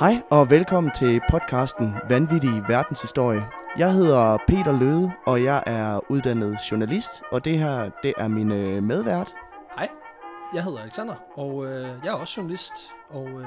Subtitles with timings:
[0.00, 3.42] Hej og velkommen til podcasten Vanvittig Verdenshistorie.
[3.78, 8.52] Jeg hedder Peter Løde, og jeg er uddannet journalist, og det her det er min
[8.52, 9.34] øh, medvært.
[9.76, 9.88] Hej,
[10.54, 12.72] jeg hedder Alexander, og øh, jeg er også journalist,
[13.08, 13.46] og øh,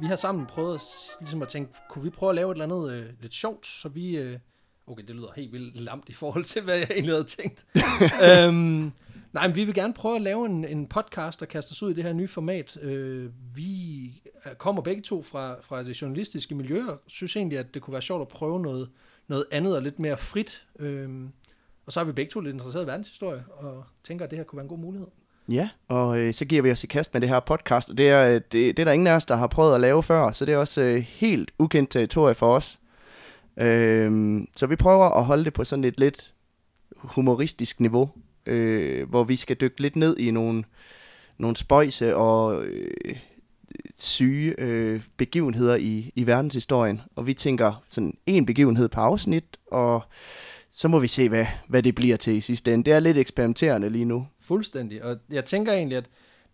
[0.00, 0.82] vi har sammen prøvet at,
[1.20, 3.88] ligesom at tænke, kunne vi prøve at lave et eller andet øh, lidt sjovt, så
[3.88, 4.18] vi...
[4.18, 4.38] Øh,
[4.86, 7.66] okay, det lyder helt vildt lamt i forhold til, hvad jeg egentlig havde tænkt.
[8.28, 8.92] øhm,
[9.32, 11.90] nej, men vi vil gerne prøve at lave en, en podcast, der kaster os ud
[11.90, 12.78] i det her nye format.
[12.82, 17.74] Øh, vi Øh, kommer begge to fra, fra det journalistiske miljø, og synes egentlig, at
[17.74, 18.90] det kunne være sjovt at prøve noget,
[19.28, 20.66] noget andet og lidt mere frit.
[20.78, 21.28] Øhm,
[21.86, 24.44] og så er vi begge to lidt interesseret i verdenshistorie, og tænker, at det her
[24.44, 25.08] kunne være en god mulighed.
[25.48, 28.08] Ja, og øh, så giver vi os i kast med det her podcast, og det
[28.08, 30.32] er, øh, det, det er der ingen af os, der har prøvet at lave før,
[30.32, 32.80] så det er også øh, helt ukendt territorie for os.
[33.56, 36.32] Øh, så vi prøver at holde det på sådan et lidt
[36.94, 38.10] humoristisk niveau,
[38.46, 40.64] øh, hvor vi skal dykke lidt ned i nogle,
[41.38, 43.16] nogle spøjse og øh,
[43.98, 47.00] syge øh, begivenheder i, i verdenshistorien.
[47.16, 50.02] Og vi tænker sådan en begivenhed per afsnit, og
[50.70, 52.84] så må vi se, hvad, hvad det bliver til i sidste ende.
[52.84, 54.26] Det er lidt eksperimenterende lige nu.
[54.40, 56.04] Fuldstændig, og jeg tænker egentlig, at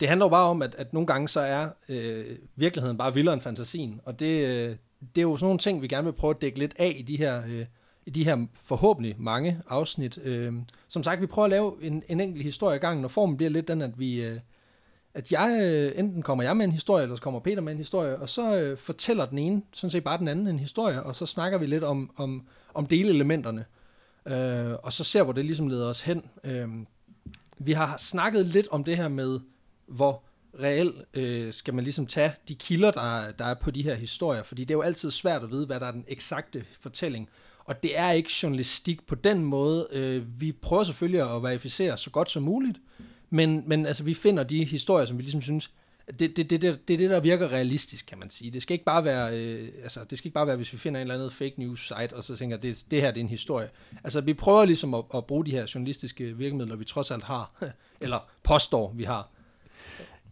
[0.01, 2.25] det handler jo bare om, at, at nogle gange så er øh,
[2.57, 4.77] virkeligheden bare vildere end fantasien, og det, øh,
[5.15, 7.03] det er jo sådan nogle ting, vi gerne vil prøve at dække lidt af i
[7.03, 7.67] de her, øh,
[8.07, 10.19] i de her forhåbentlig mange afsnit.
[10.25, 10.53] Øh,
[10.89, 13.51] som sagt, vi prøver at lave en, en enkelt historie i gangen, og formen bliver
[13.51, 14.23] lidt den, at vi...
[14.23, 14.39] Øh,
[15.19, 17.79] at jeg, øh, enten kommer jeg med en historie, eller så kommer Peter med en
[17.79, 21.15] historie, og så øh, fortæller den ene, sådan set bare den anden en historie, og
[21.15, 23.65] så snakker vi lidt om, om, om delelementerne,
[24.27, 26.25] øh, og så ser, hvor det ligesom leder os hen.
[26.45, 26.69] Øh,
[27.59, 29.41] vi har snakket lidt om det her med,
[29.87, 30.23] hvor
[30.61, 34.43] reelt øh, skal man ligesom tage de kilder, der, der er på de her historier,
[34.43, 37.29] fordi det er jo altid svært at vide, hvad der er den eksakte fortælling,
[37.65, 39.89] og det er ikke journalistik på den måde.
[39.93, 42.79] Øh, vi prøver selvfølgelig at verificere så godt som muligt,
[43.31, 45.71] men, men altså, vi finder de historier, som vi ligesom synes,
[46.21, 48.51] det, det, det, det, det er det, der virker realistisk, kan man sige.
[48.51, 51.01] Det skal ikke bare være, øh, altså, det skal ikke bare være, hvis vi finder
[51.01, 53.31] en eller anden fake news site, og så tænker, det, det her det er en
[53.31, 53.69] historie.
[54.05, 57.53] Altså, vi prøver ligesom at, at bruge de her journalistiske virkemidler, vi trods alt har,
[58.01, 59.29] eller påstår, vi har.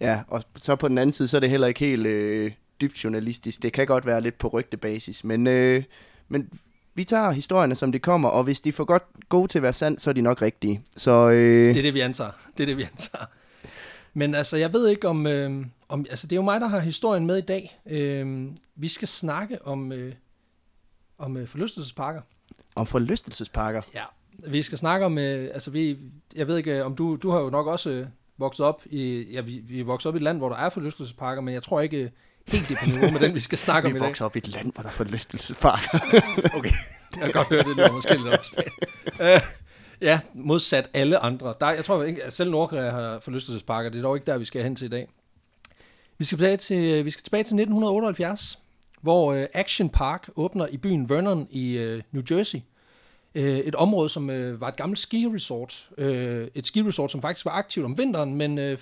[0.00, 3.04] Ja, og så på den anden side, så er det heller ikke helt øh, dybt
[3.04, 3.62] journalistisk.
[3.62, 5.84] Det kan godt være lidt på rygtebasis, men, øh,
[6.28, 6.50] men
[6.96, 9.72] vi tager historierne, som de kommer, og hvis de får godt gode til at være
[9.72, 10.82] sand, så er de nok rigtige.
[10.96, 11.74] Så, øh...
[11.74, 12.30] Det er det, vi antager.
[12.58, 13.24] Det er det, vi antager.
[14.14, 15.26] Men altså, jeg ved ikke om...
[15.26, 17.80] Øh, om altså, det er jo mig, der har historien med i dag.
[17.86, 18.46] Øh,
[18.76, 20.14] vi skal snakke om, øh,
[21.18, 22.20] om øh, forlystelsesparker.
[22.74, 23.82] Om forlystelsesparker?
[23.94, 24.04] Ja.
[24.46, 25.18] Vi skal snakke om...
[25.18, 25.98] Øh, altså, vi,
[26.36, 27.16] jeg ved ikke, om du...
[27.16, 28.06] Du har jo nok også øh,
[28.38, 29.26] vokset op i...
[29.32, 31.62] Ja, vi, vi er vokset op i et land, hvor der er forlystelsesparker, men jeg
[31.62, 32.10] tror ikke
[32.48, 34.02] helt det på niveau med den, vi skal snakke om i dag.
[34.02, 35.98] Vi vokser op i et land, hvor der er forlystelsesparker.
[36.58, 36.72] okay,
[37.16, 38.68] jeg kan godt høre, det er måske lidt.
[39.20, 39.48] Uh,
[40.00, 41.54] ja, modsat alle andre.
[41.60, 43.90] Der, jeg tror ikke, at selv Nordkorea har forlystelsesparker.
[43.90, 45.08] Det er dog ikke der, vi skal hen til i dag.
[46.18, 48.58] Vi skal tilbage til, vi skal tilbage til 1978,
[49.00, 52.58] hvor uh, Action Park åbner i byen Vernon i uh, New Jersey.
[53.34, 55.88] Uh, et område, som uh, var et gammelt ski-resort.
[55.98, 56.04] Uh,
[56.54, 58.78] et ski-resort, som faktisk var aktivt om vinteren, men uh,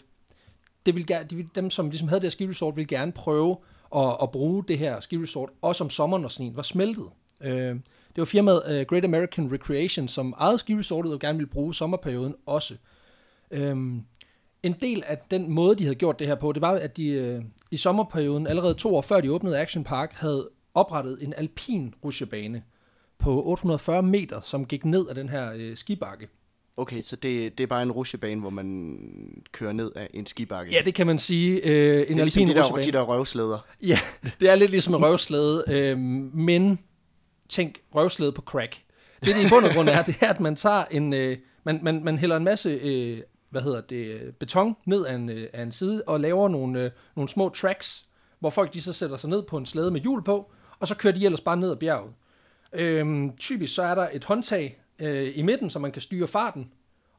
[0.87, 3.56] det vil, de, dem, som ligesom havde det her ski resort, ville gerne prøve
[3.97, 7.06] at, at bruge det her ski resort, også om sommeren, når sneen var smeltet.
[7.41, 7.77] Øh,
[8.15, 11.75] det var firmaet uh, Great American Recreation, som ejede ski resortet og gerne ville bruge
[11.75, 12.75] sommerperioden også.
[13.50, 13.77] Øh,
[14.62, 17.06] en del af den måde, de havde gjort det her på, det var, at de
[17.06, 21.95] øh, i sommerperioden, allerede to år før de åbnede Action Park, havde oprettet en alpin
[22.05, 22.62] rutsjebane
[23.19, 26.28] på 840 meter, som gik ned af den her øh, skibakke.
[26.76, 28.98] Okay, så det, det er bare en rusjebane, hvor man
[29.52, 30.72] kører ned af en skibakke?
[30.72, 31.60] Ja, det kan man sige.
[31.60, 33.66] Øh, en det er ligesom de der, de der røvslæder.
[33.82, 33.98] Ja,
[34.40, 36.78] det er lidt ligesom en røvslæde, øh, men
[37.48, 38.76] tænk røvslæde på crack.
[39.24, 41.80] Det, det i bund og grund er, det er, at man tager en, øh, man,
[41.82, 43.20] man, man hælder en masse, øh,
[43.50, 46.91] hvad hedder det, beton ned af en, øh, af en side, og laver nogle, øh,
[47.16, 48.06] nogle små tracks,
[48.41, 50.96] hvor folk de så sætter sig ned på en slæde med hjul på, og så
[50.96, 52.10] kører de ellers bare ned ad bjerget.
[52.72, 56.71] Øh, typisk så er der et håndtag, øh, i midten, så man kan styre farten,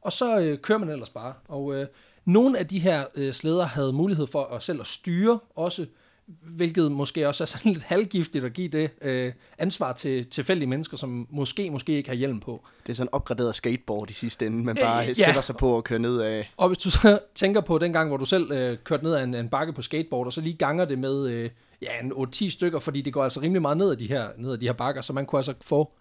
[0.01, 1.33] og så øh, kører man ellers bare.
[1.47, 1.87] Og øh,
[2.25, 5.85] nogle af de her øh, slæder havde mulighed for at selv at styre også,
[6.27, 10.97] hvilket måske også er sådan lidt halvgiftigt at give det øh, ansvar til tilfældige mennesker,
[10.97, 12.63] som måske måske ikke har hjelm på.
[12.83, 15.13] Det er sådan en opgraderet skateboard i sidste ende, man bare øh, ja.
[15.13, 16.51] sætter sig på og kører ned af.
[16.57, 19.23] Og hvis du så tænker på den gang, hvor du selv øh, kørte ned af
[19.23, 21.49] en, en bakke på skateboard, og så lige ganger det med øh,
[21.81, 24.51] ja, en 8-10 stykker, fordi det går altså rimelig meget ned af de her, ned
[24.51, 25.91] af de her bakker, så man kunne altså få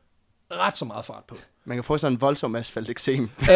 [0.53, 1.37] ret så meget fart på.
[1.65, 3.31] Man kan få sådan en voldsom asfalteksem.
[3.43, 3.49] øh,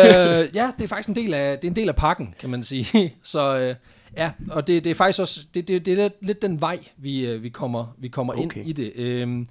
[0.55, 2.63] ja, det er faktisk en del af, det er en del af pakken, kan man
[2.63, 3.15] sige.
[3.23, 3.75] Så øh,
[4.17, 7.27] ja, og det, det er faktisk også, det, det, det er lidt den vej, vi,
[7.31, 8.43] øh, vi kommer, vi kommer okay.
[8.43, 8.93] ind i det.
[8.97, 9.47] Øh,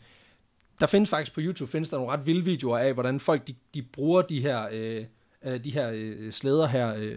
[0.80, 3.56] der findes faktisk på YouTube, findes der nogle ret vilde videoer af, hvordan folk de,
[3.74, 5.06] de bruger de her, øh,
[5.44, 6.96] øh de her øh, slæder her.
[6.98, 7.16] Øh,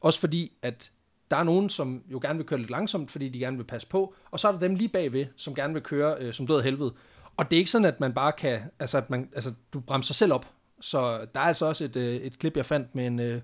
[0.00, 0.90] også fordi, at
[1.30, 3.88] der er nogen, som jo gerne vil køre lidt langsomt, fordi de gerne vil passe
[3.88, 6.62] på, og så er der dem lige bagved, som gerne vil køre øh, som død
[6.62, 6.92] helvede.
[7.36, 10.06] Og det er ikke sådan, at man bare kan, altså, at man, altså du bremser
[10.06, 10.46] sig selv op.
[10.80, 13.40] Så der er altså også et, øh, et klip, jeg fandt med en, øh,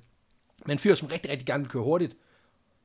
[0.67, 2.17] med en fyr, som rigtig, rigtig gerne vil køre hurtigt,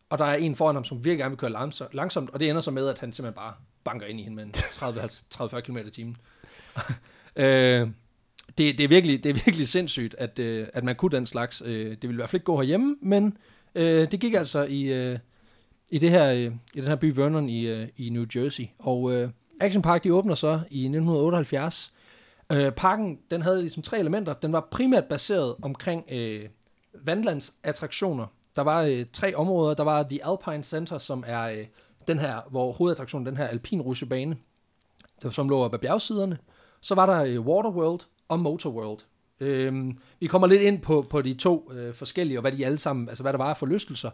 [0.10, 2.62] og der er en foran ham, som virkelig gerne vil køre langsomt, og det ender
[2.62, 3.54] så med, at han simpelthen bare
[3.84, 6.18] banker ind i hende med 30-40 km i timen.
[7.36, 7.90] øh,
[8.58, 11.63] det, det, er virkelig, det er virkelig sindssygt, at, øh, at man kunne den slags.
[11.66, 13.38] Øh, det ville i hvert fald ikke gå herhjemme, men
[13.75, 15.19] øh, det gik altså i, øh,
[15.90, 18.63] i, det her, øh, i den her by Vernon i, øh, i New Jersey.
[18.80, 19.30] Og øh,
[19.62, 21.94] Action Park, de åbner så i 1978.
[22.52, 24.34] Øh, parken, den havde ligesom tre elementer.
[24.34, 26.50] Den var primært baseret omkring øh,
[26.94, 28.25] vandlandsattraktioner.
[28.56, 29.74] Der var øh, tre områder.
[29.74, 31.66] Der var The Alpine Center, som er øh,
[32.07, 34.38] den her, hvor hovedattraktionen, den her alpin rutsjebane,
[35.31, 36.38] som lå op ad bjergsiderne.
[36.81, 39.00] Så var der øh, Waterworld og Motorworld.
[39.40, 42.78] Øhm, vi kommer lidt ind på, på de to øh, forskellige, og hvad de alle
[42.78, 44.10] sammen, altså hvad der var for lystelser.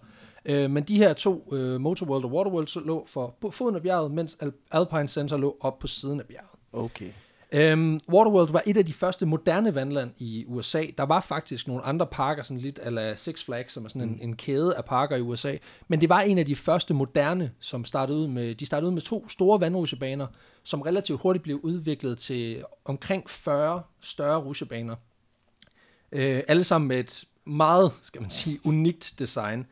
[0.46, 3.82] Øh, men de her to, øh, Motorworld og Waterworld, så lå for på foden af
[3.82, 4.38] bjerget, mens
[4.72, 6.50] Alpine Center lå op på siden af bjerget.
[6.74, 7.10] Okay.
[7.54, 10.86] Øhm, Waterworld var et af de første moderne vandland i USA.
[10.98, 14.10] Der var faktisk nogle andre parker, sådan lidt ala Six Flags, som er sådan en,
[14.10, 14.20] mm.
[14.22, 15.58] en kæde af parker i USA.
[15.88, 18.94] Men det var en af de første moderne, som startede ud med, de startede ud
[18.94, 20.28] med to store vandrutsjebaner,
[20.64, 24.96] som relativt hurtigt blev udviklet til omkring 40 større rutsjebaner.
[26.12, 29.66] Øh, alle sammen med et meget, skal man sige, unikt design.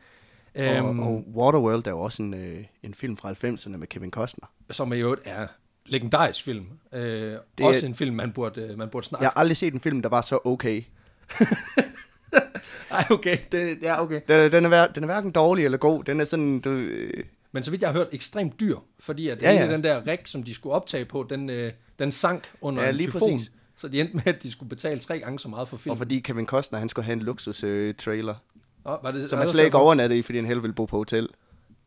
[0.54, 4.10] Og, øhm, og Waterworld er jo også en, øh, en film fra 90'erne med Kevin
[4.10, 4.46] Costner.
[4.70, 5.46] Som i øvrigt er
[5.86, 6.66] legendarisk film.
[6.92, 9.22] Øh, det også er, en film, man burde, øh, man burde snakke.
[9.22, 10.82] Jeg har aldrig set en film, der var så okay.
[12.90, 13.36] Nej, okay.
[13.52, 14.20] Det, ja, okay.
[14.28, 16.04] Den, den, er, den er hverken dårlig eller god.
[16.04, 16.60] Den er sådan...
[16.60, 17.24] Du, øh...
[17.52, 18.76] Men så vidt jeg har hørt, ekstremt dyr.
[19.00, 19.72] Fordi at ja, ja.
[19.72, 23.06] den der rig, som de skulle optage på, den, øh, den sank under ja, lige
[23.06, 23.32] en tyfon.
[23.32, 23.52] Præcis.
[23.80, 25.90] Så de endte med, at de skulle betale tre gange så meget for film.
[25.90, 28.34] Og fordi Kevin Costner, han skulle have en luksus-trailer.
[28.34, 30.84] Øh, oh, var det, så man slet ikke overnatte i, fordi han helst ville bo
[30.84, 31.28] på hotel.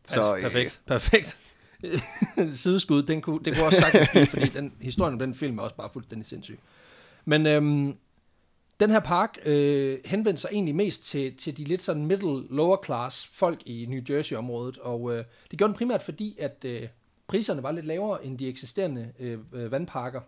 [0.06, 1.40] Så, altså, perfekt, øh, perfekt.
[2.64, 5.64] sideskud, den kunne, det kunne også sagtens blive, fordi den, historien om den film er
[5.64, 6.60] også bare fuldstændig sindssyg.
[7.26, 7.98] Men øhm,
[8.80, 12.78] den her park øh, henvendte sig egentlig mest til, til de lidt sådan middle lower
[12.86, 16.88] class folk i New Jersey-området, og øh, det gjorde den primært fordi, at øh,
[17.28, 20.22] priserne var lidt lavere end de eksisterende øh, øh vandparker.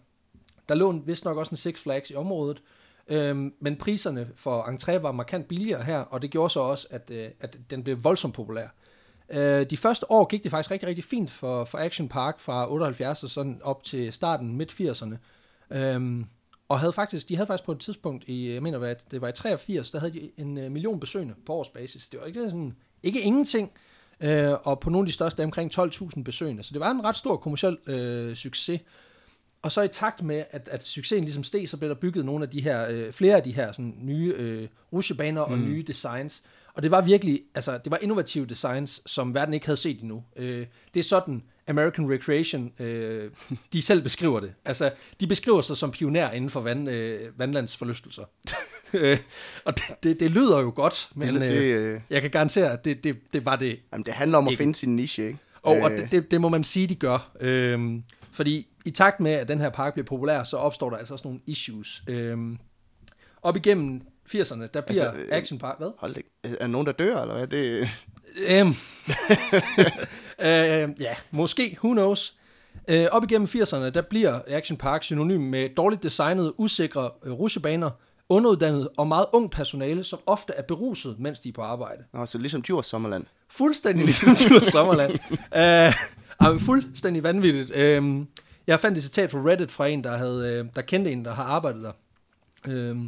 [0.70, 2.62] Der lå vist nok også en Six Flags i området,
[3.08, 7.12] øh, men priserne for entré var markant billigere her, og det gjorde så også, at,
[7.12, 8.68] øh, at den blev voldsomt populær.
[9.30, 12.72] Øh, de første år gik det faktisk rigtig, rigtig fint for, for Action Park fra
[12.72, 15.16] 78 og sådan op til starten midt 80'erne.
[15.72, 16.26] Øhm,
[16.70, 19.28] og havde faktisk, de havde faktisk på et tidspunkt i, jeg mener, at det var
[19.28, 22.08] i 83, der havde de en øh, million besøgende på årsbasis.
[22.08, 23.72] Det var ikke sådan, ikke ingenting,
[24.20, 26.64] øh, og på nogle af de største omkring 12.000 besøgende.
[26.64, 28.82] Så det var en ret stor kommersiel øh, succes.
[29.66, 32.44] Og så i takt med, at, at succesen ligesom steg, så blev der bygget nogle
[32.44, 35.54] af de her, øh, flere af de her sådan, nye øh, rusjebaner mm.
[35.54, 36.44] og nye designs.
[36.74, 40.24] Og det var virkelig, altså det var innovative designs, som verden ikke havde set endnu.
[40.36, 43.32] Øh, det er sådan, American Recreation, øh,
[43.74, 44.54] de selv beskriver det.
[44.66, 48.24] Altså, de beskriver sig som pioner inden for vand, øh, vandlandsforlystelser.
[48.94, 49.20] Øh,
[49.66, 52.86] og det, det, det lyder jo godt, men det, det, øh, jeg kan garantere, at
[52.86, 54.54] det, det, det var det Jamen, det handler om ikke.
[54.54, 55.40] at finde sin niche, ikke?
[55.62, 55.98] Og, og øh.
[55.98, 57.32] det, det, det må man sige, de gør.
[57.42, 58.00] Øh,
[58.32, 61.28] fordi i takt med, at den her park bliver populær, så opstår der altså også
[61.28, 62.04] nogle issues.
[62.10, 62.38] Øh,
[63.42, 65.78] op igennem 80'erne, der bliver altså, Action Park...
[65.78, 65.92] Hvad?
[65.98, 66.24] Hold det.
[66.44, 67.48] Er der nogen, der dør, eller hvad?
[67.48, 67.90] Det...
[68.48, 68.70] øhm.
[70.40, 71.78] øh, ja, måske.
[71.84, 72.36] Who knows?
[72.88, 77.90] Øh, op igennem 80'erne, der bliver Action Park synonym med dårligt designede, usikre øh, rusjebaner,
[78.30, 82.04] underuddannet og meget ung personale, som ofte er beruset, mens de er på arbejde.
[82.14, 83.26] Nå, så ligesom Djurs Sommerland.
[83.50, 85.12] Fuldstændig ligesom Djurs Sommerland.
[86.42, 87.72] øh, uh, fuldstændig vanvittigt.
[87.72, 88.26] Uh,
[88.68, 91.34] jeg fandt et citat fra Reddit fra en, der, havde, uh, der kendte en, der
[91.34, 91.92] har arbejdet der.
[92.68, 93.06] Uh,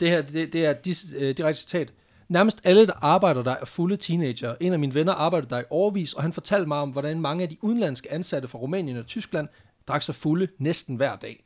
[0.00, 0.74] det her, det, det er
[1.16, 1.92] uh, direkte citat.
[2.28, 4.54] Nærmest alle, der arbejder der, er fulde teenager.
[4.60, 7.42] En af mine venner arbejdede der i årvis, og han fortalte mig om, hvordan mange
[7.42, 9.48] af de udenlandske ansatte fra Rumænien og Tyskland
[9.88, 11.44] drak sig fulde næsten hver dag.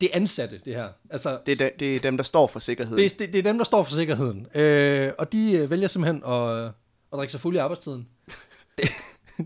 [0.00, 0.88] Det er ansatte, det her.
[1.10, 2.98] Altså, det, er de, det er dem, der står for sikkerheden.
[3.02, 4.46] Det er, det, det er dem, der står for sikkerheden.
[4.54, 6.72] Øh, og de øh, vælger simpelthen at, at
[7.12, 8.08] drikke sig fulde i arbejdstiden.
[8.78, 8.88] det,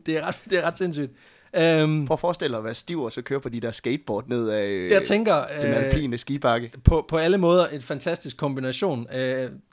[0.06, 1.12] det, er ret, det er ret sindssygt.
[1.56, 4.28] Um, Prøv at forestille dig at være stiv og så køre på de der skateboard
[4.28, 6.72] ned af jeg tænker, den øh, alpine skibakke.
[6.84, 9.06] På, på alle måder en fantastisk kombination.
[9.14, 9.18] Uh,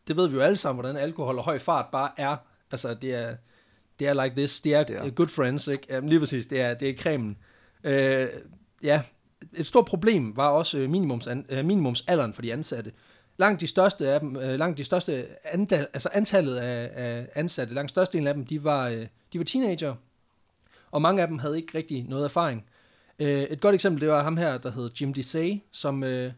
[0.08, 2.36] det ved vi jo alle sammen, hvordan alkohol og høj fart bare er.
[2.72, 3.36] Altså, det er,
[4.00, 4.62] det er like this.
[4.62, 5.10] Det er, det er.
[5.10, 5.98] good friends, ikke?
[5.98, 7.38] Um, lige præcis, det er, det er cremen.
[7.84, 8.42] Uh,
[8.84, 9.02] ja,
[9.54, 12.92] et stort problem var også minimums, uh, minimumsalderen for de ansatte.
[13.38, 17.74] Langt de største af dem, uh, langt de største antal, altså antallet af, af ansatte,
[17.74, 18.96] langt størstedelen af dem, de var, uh,
[19.34, 19.96] de var teenager,
[20.96, 22.66] og mange af dem havde ikke rigtig noget erfaring.
[23.20, 26.32] Øh, et godt eksempel, det var ham her, der hed Jim Desai, som øh,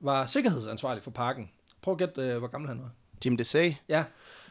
[0.00, 1.50] var sikkerhedsansvarlig for parken.
[1.82, 2.90] Prøv at gætte, øh, hvor gammel han var.
[3.24, 3.76] Jim Desai?
[3.88, 4.04] Ja.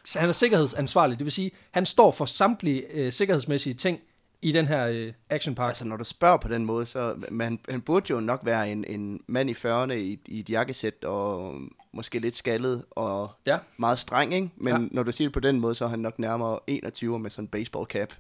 [0.06, 1.20] så han er sikkerhedsansvarlig.
[1.20, 4.00] Det vil sige, han står for samtlige øh, sikkerhedsmæssige ting
[4.42, 5.68] i den her øh, action park.
[5.68, 8.86] Altså, når du spørger på den måde, så man, han burde jo nok være en,
[8.88, 11.56] en mand i 40'erne i, i et jakkesæt, og
[11.94, 13.58] måske lidt skaldet og Ja.
[13.78, 14.50] meget streng, ikke?
[14.58, 14.88] Men Ja.
[14.92, 17.44] når du siger det på den måde, så er han nok nærmere 21 med sådan
[17.44, 18.14] en baseball cap.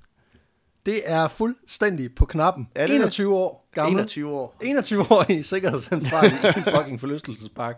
[0.85, 2.67] Det er fuldstændig på knappen.
[2.75, 3.93] Er det 21 år gammel.
[3.93, 4.55] 21 år.
[4.61, 7.77] 21 år i sikkerhedsansvarlig i en fucking forlystelsespark.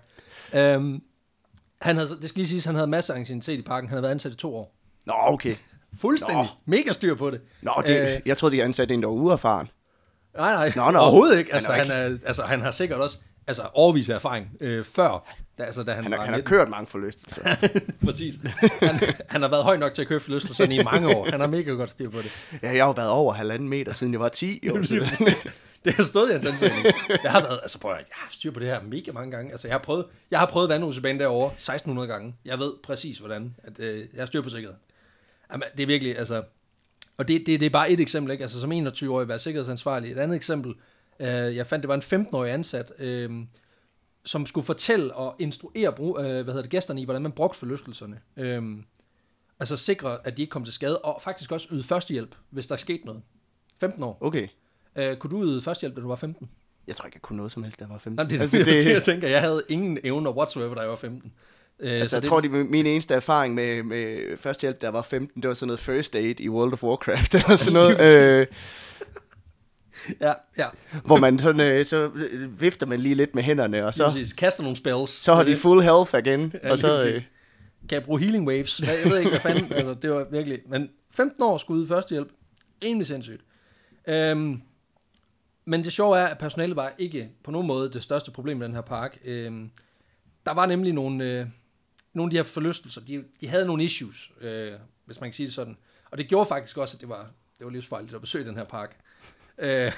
[0.78, 1.02] Um,
[1.82, 3.90] han havde, det skal lige siges, han havde masser af anciennitet i parken.
[3.90, 4.76] Han havde været ansat i to år.
[5.06, 5.56] Nå, okay.
[6.00, 6.38] Fuldstændig.
[6.38, 6.46] Nå.
[6.66, 7.42] Mega styr på det.
[7.62, 9.68] Nå, det, Øh, jeg troede, de ansatte en, der var uerfaren.
[10.38, 10.72] Nej, nej.
[10.76, 11.00] Nå, nå.
[11.00, 11.52] Overhovedet ikke.
[11.52, 11.94] Han Altså, er han, ikke-
[12.24, 13.18] er, altså, han har sikkert også
[13.48, 16.50] altså, overvis af erfaring øh, før, da, altså, da han, Han, har, han har 19.
[16.50, 17.56] kørt mange forlystelser.
[18.06, 18.36] Præcis.
[18.80, 19.00] Han,
[19.30, 21.28] han har været høj nok til at køre forlystelsen i mange år.
[21.30, 22.32] Han har mega godt styr på det.
[22.64, 24.78] ja, jeg har jo været over halvanden meter, siden jeg var 10 år.
[25.86, 26.86] Det har stået i hans ansøgning.
[27.24, 29.32] Jeg har været, altså prøv at, jeg har haft styr på det her mega mange
[29.32, 29.52] gange.
[29.52, 32.36] Altså jeg har prøvet, jeg har prøvet vandhusebane derovre 1600 gange.
[32.46, 34.80] Jeg ved præcis hvordan, at øh, jeg har styr på sikkerheden.
[35.52, 36.44] Jamen, det er virkelig, altså,
[37.18, 38.42] og det, det, det er bare et eksempel, ikke?
[38.42, 40.12] Altså som 21-årig være sikkerhedsansvarlig.
[40.12, 40.74] Et andet eksempel,
[41.20, 43.32] øh, jeg fandt, det var en 15-årig ansat, øh,
[44.26, 47.60] som skulle fortælle og instruere brug, øh, hvad hedder det, gæsterne i, hvordan man brugte
[47.60, 48.20] forlystelserne.
[48.38, 48.64] Øh,
[49.60, 52.74] altså sikre, at de ikke kom til skade, og faktisk også yde førstehjælp, hvis der
[52.74, 53.22] er sket noget.
[53.80, 54.18] 15 år.
[54.22, 54.48] Okay.
[54.96, 56.50] Øh, kunne du yde førstehjælp, da du var 15?
[56.88, 58.16] Jeg tror ikke, jeg kunne noget som helst, da jeg var 15.
[58.16, 59.28] Nej, det er altså, det, det, jeg tænker.
[59.28, 61.34] Jeg havde ingen evner whatsoever, da jeg var 15.
[61.80, 65.02] Øh, altså, jeg det, tror, det min eneste erfaring med, med førstehjælp, da jeg var
[65.02, 68.48] 15, det var sådan noget first aid i World of Warcraft, eller sådan noget, øh,
[70.22, 70.66] Ja, ja.
[71.06, 74.34] hvor man sådan, øh, så øh, vifter man lige lidt med hænderne, og Så, præcis.
[74.34, 75.10] Kaster nogle spells.
[75.10, 77.14] så har de full health igen, Ja, og så, øh.
[77.90, 78.80] Kan jeg bruge healing waves?
[78.80, 79.74] Jeg, jeg ved ikke, hvad fanden.
[79.74, 80.60] altså, det var virkelig...
[80.68, 82.30] Men 15 år skulle yde førstehjælp.
[82.84, 83.42] Rimelig sindssygt.
[84.08, 84.62] Øhm,
[85.66, 88.66] men det sjove er, at personalet var ikke på nogen måde det største problem i
[88.66, 89.18] den her park.
[89.26, 89.72] Øhm,
[90.46, 91.46] der var nemlig nogle, øh,
[92.14, 94.72] nogle af de her forlystelser, de, de havde nogle issues, øh,
[95.06, 95.78] hvis man kan sige det sådan.
[96.12, 98.64] Og det gjorde faktisk også, at det var, det var livsfarligt at besøge den her
[98.64, 98.98] park.
[99.62, 99.92] Øh,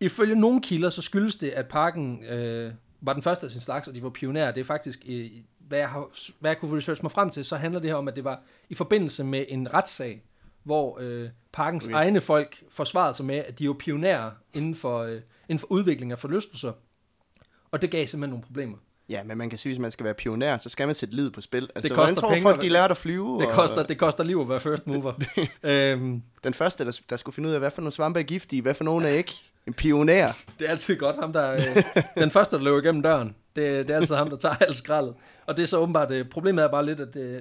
[0.00, 3.88] ifølge nogle kilder, så skyldes det, at parken øh, var den første af sin slags,
[3.88, 4.52] og de var pionerer.
[4.52, 5.26] Det er faktisk, øh,
[5.58, 6.08] hvad, jeg har,
[6.40, 8.42] hvad jeg kunne researche mig frem til, så handler det her om, at det var
[8.68, 10.22] i forbindelse med en retssag,
[10.62, 11.94] hvor øh, parkens okay.
[11.94, 16.12] Egne folk forsvarede sig med, at de jo pionerer inden for, øh, inden for udvikling
[16.12, 16.72] af forlystelser.
[17.70, 18.76] Og det gav simpelthen nogle problemer.
[19.08, 21.30] Ja, men man kan sige, hvis man skal være pioner, så skal man sætte lid
[21.30, 21.68] på spil.
[21.74, 23.38] Altså, koster hvordan tror penge folk, at- de lærte at flyve?
[23.38, 25.12] Det og- koster, det koster liv at være first mover.
[25.62, 28.62] øhm, Den første, der, der skulle finde ud af, hvad for nogle svampe er giftige,
[28.62, 29.32] hvad for nogle er ikke.
[29.66, 30.32] En pioner.
[30.58, 31.60] Det er altid godt, ham der, øh,
[32.18, 35.14] den første, der løber igennem døren, det, det er altid ham, der tager alt skraldet.
[35.46, 37.40] Og det er så åbenbart, øh, problemet er bare lidt, at øh,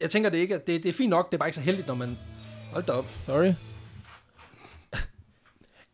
[0.00, 1.60] jeg tænker det ikke, at det, det er fint nok, det er bare ikke så
[1.60, 2.18] heldigt, når man,
[2.72, 3.52] hold da op, sorry.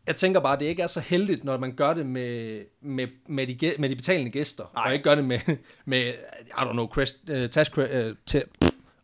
[0.06, 3.08] Jeg tænker bare, at det ikke er så heldigt, når man gør det med, med,
[3.26, 4.82] med, de, med de betalende gæster, Ej.
[4.86, 5.40] og ikke gør det med,
[5.84, 6.12] med
[6.46, 7.84] I don't know, crash, uh, task, uh,
[8.26, 8.42] te,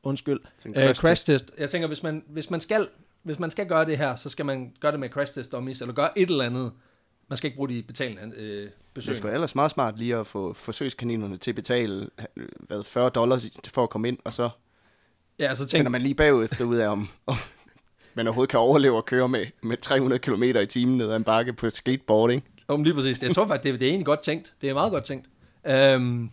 [0.02, 1.54] undskyld, Sådan uh, crash crash test.
[1.58, 2.88] Jeg tænker, hvis man, hvis man skal
[3.22, 5.80] hvis man skal gøre det her, så skal man gøre det med crash test dummies,
[5.80, 6.72] eller gøre et eller andet.
[7.28, 9.10] Man skal ikke bruge de betalende øh, besøg.
[9.10, 12.08] Det skulle ellers meget smart lige at få forsøgskaninerne til at betale
[12.58, 14.50] hvad, 40 dollars for at komme ind, og så
[15.38, 17.36] Ja, så tænker tænk, man lige bagud efter ud af, om, om
[18.14, 21.24] man overhovedet kan overleve at køre med, med 300 km i timen ned ad en
[21.24, 22.44] bakke på et skateboarding.
[22.68, 23.22] om lige præcis.
[23.22, 24.54] Jeg tror faktisk, det, er- det er egentlig godt tænkt.
[24.60, 25.26] Det er meget godt tænkt.
[25.66, 26.30] Øhm,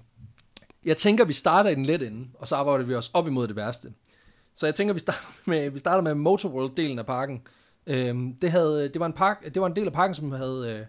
[0.85, 3.47] jeg tænker, vi starter i den let ende, og så arbejder vi os op imod
[3.47, 3.93] det værste.
[4.55, 7.41] Så jeg tænker, vi starter med, vi starter med Motorworld-delen af parken.
[7.87, 10.75] Øhm, det, havde, det, var en park, det var en del af parken, som havde,
[10.79, 10.85] øh,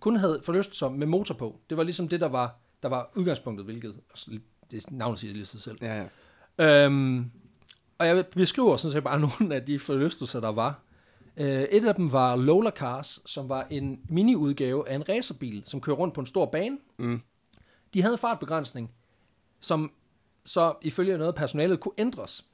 [0.00, 1.60] kun havde forlystelser med motor på.
[1.70, 3.94] Det var ligesom det, der var, der var udgangspunktet, hvilket
[4.70, 5.76] det navnet siger lige sig selv.
[5.82, 6.04] Ja,
[6.58, 6.84] ja.
[6.84, 7.30] Øhm,
[8.00, 10.80] og jeg beskriver sådan set bare nogle af de forlystelser, der var.
[11.36, 15.80] Øh, et af dem var Lola Cars, som var en mini-udgave af en racerbil, som
[15.80, 16.78] kører rundt på en stor bane.
[16.98, 17.20] Mm.
[17.94, 18.90] De havde fartbegrænsning,
[19.60, 19.92] som
[20.44, 22.44] så ifølge noget personalet kunne ændres.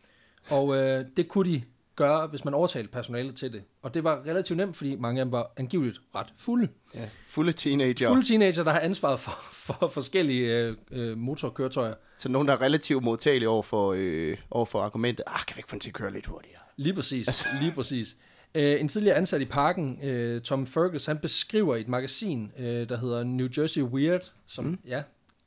[0.51, 1.63] Og øh, det kunne de
[1.97, 3.63] gøre, hvis man overtalte personalet til det.
[3.83, 6.69] Og det var relativt nemt, fordi mange af dem var angiveligt ret fulde.
[6.95, 7.09] ja.
[7.27, 8.09] Fulde teenager.
[8.09, 11.95] Fulde teenager, der har ansvaret for, for forskellige øh, øh, motorkøretøjer.
[12.19, 15.59] Så nogen, der er relativt modtagelige over for, øh, over for argumentet, ah, kan vi
[15.59, 16.61] ikke få den til at køre lidt hurtigere?
[16.77, 17.47] Lige præcis, altså.
[17.61, 18.17] lige præcis.
[18.55, 22.65] Uh, en tidligere ansat i parken, uh, Tom Fergus, han beskriver i et magasin, uh,
[22.65, 24.79] der hedder New Jersey Weird, som, mm.
[24.87, 25.03] ja,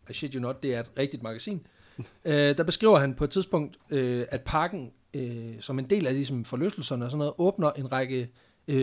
[0.09, 1.67] I shit you not, det er et rigtigt magasin.
[1.97, 6.13] Uh, der beskriver han på et tidspunkt, uh, at parken, uh, som en del af
[6.13, 8.29] ligesom forlystelserne og sådan noget, åbner en række,
[8.67, 8.75] uh,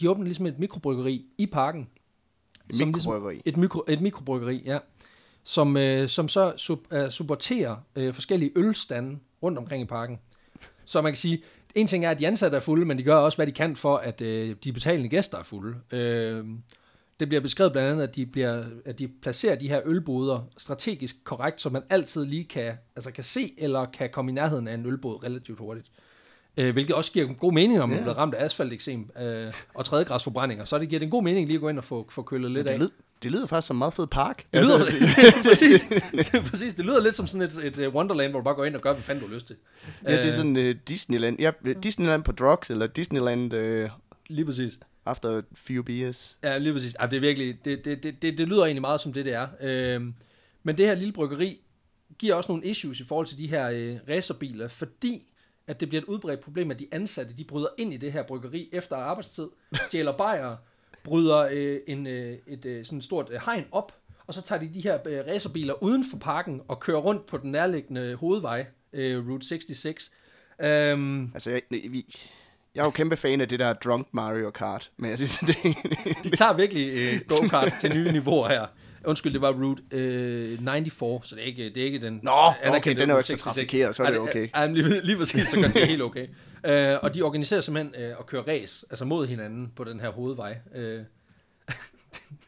[0.00, 1.88] de åbner ligesom et mikrobryggeri i parken.
[2.70, 3.34] Et Som mikrobryggeri.
[3.34, 4.78] Ligesom, et, mikro, et mikrobryggeri, ja.
[5.42, 10.18] Som, øh, som så sub, øh, supporterer øh, forskellige ølstande rundt omkring i parken.
[10.84, 11.42] Så man kan sige,
[11.74, 13.76] en ting er, at de ansatte er fulde, men de gør også, hvad de kan
[13.76, 15.76] for, at øh, de betalende gæster er fulde.
[15.90, 16.44] Øh,
[17.20, 21.16] Det bliver beskrevet blandt andet, at de, bliver, at de placerer de her ølboder strategisk
[21.24, 24.74] korrekt, så man altid lige kan, altså kan se eller kan komme i nærheden af
[24.74, 25.86] en ølbåd relativt hurtigt.
[26.56, 28.02] Øh, hvilket også giver god mening, om man Ja.
[28.04, 30.64] bliver ramt af asfalteksem øh, og tredjegradsforbrændinger.
[30.64, 32.50] Så det giver det en god mening lige at gå ind og få, få kølet
[32.50, 32.78] lidt af.
[32.78, 32.90] Det, lyd,
[33.22, 34.44] det lyder faktisk som en meget fed park.
[34.54, 35.82] Det lyder, Altså, det, præcis,
[36.32, 38.64] det, præcis, det lyder lidt som sådan et, et øh, Wonderland, hvor du bare går
[38.64, 39.56] ind og gør, hvad fanden du har lyst til.
[40.04, 41.40] ja, det er Øh, sådan uh, Disneyland.
[41.40, 41.50] Ja,
[41.82, 43.90] Disneyland på drugs, eller Disneyland uh,
[44.28, 44.78] Lige præcis.
[45.08, 46.38] After few beers.
[46.42, 46.94] Ja, lige præcis.
[46.94, 49.34] Ej, det er virkelig, det, det, det, det, det lyder egentlig meget som det, det
[49.34, 49.48] er.
[49.60, 50.14] Øhm,
[50.62, 51.60] men det her lille bryggeri
[52.18, 55.22] giver også nogle issues i forhold til de her øh, racerbiler, fordi
[55.66, 58.22] at det bliver et udbredt problem, at de ansatte, de bryder ind i det her
[58.22, 59.48] bryggeri efter arbejdstid,
[59.86, 60.56] stjæler bajer,
[61.04, 63.92] bryder øh, en, øh, et øh, sådan stort øh, hegn op,
[64.26, 67.38] og så tager de de her øh, racerbiler uden for parken og kører rundt på
[67.38, 70.10] den nærliggende hovedvej, øh, Route 66.
[70.62, 72.16] Øhm, Altså, vi,
[72.78, 75.56] jeg er jo kæmpe fan af det der drunk Mario Kart, men jeg synes, det
[76.24, 78.66] De tager virkelig øh, go-karts til nye niveauer her.
[79.04, 82.20] Undskyld, det var Route øh, 94, så det er ikke, det er ikke den...
[82.22, 83.54] Nå, okay, anerkendte den er jo ikke så 66.
[83.54, 84.48] trafikeret, så er det okay.
[84.54, 86.26] Ej, lige, lige præcis, så gør det helt okay.
[86.64, 90.10] Øh, og de organiserer simpelthen øh, at køre race, altså mod hinanden på den her
[90.10, 90.58] hovedvej.
[90.74, 90.82] Øh,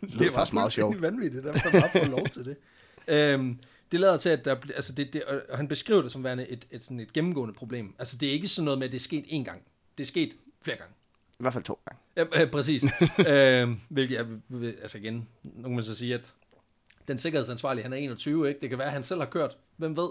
[0.01, 0.97] det, lyder faktisk meget sjovt.
[0.97, 2.57] Det er vanvittigt, at man bare får lov til det.
[3.09, 3.59] Øhm,
[3.93, 6.67] det lader til, at der, altså det, det, og han beskriver det som værende et,
[6.71, 7.95] et, sådan et gennemgående problem.
[7.99, 9.63] Altså det er ikke sådan noget med, at det er sket én gang.
[10.01, 10.93] Det er sket flere gange.
[11.31, 12.01] I hvert fald to gange.
[12.37, 12.85] Ja, øh, præcis.
[13.29, 14.27] øh, hvilket jeg,
[14.83, 16.35] altså igen, nu kan man så sige, at
[17.09, 18.61] den sikkerhedsansvarlige, han er 21, ikke?
[18.61, 19.57] Det kan være, at han selv har kørt.
[19.77, 20.09] Hvem ved?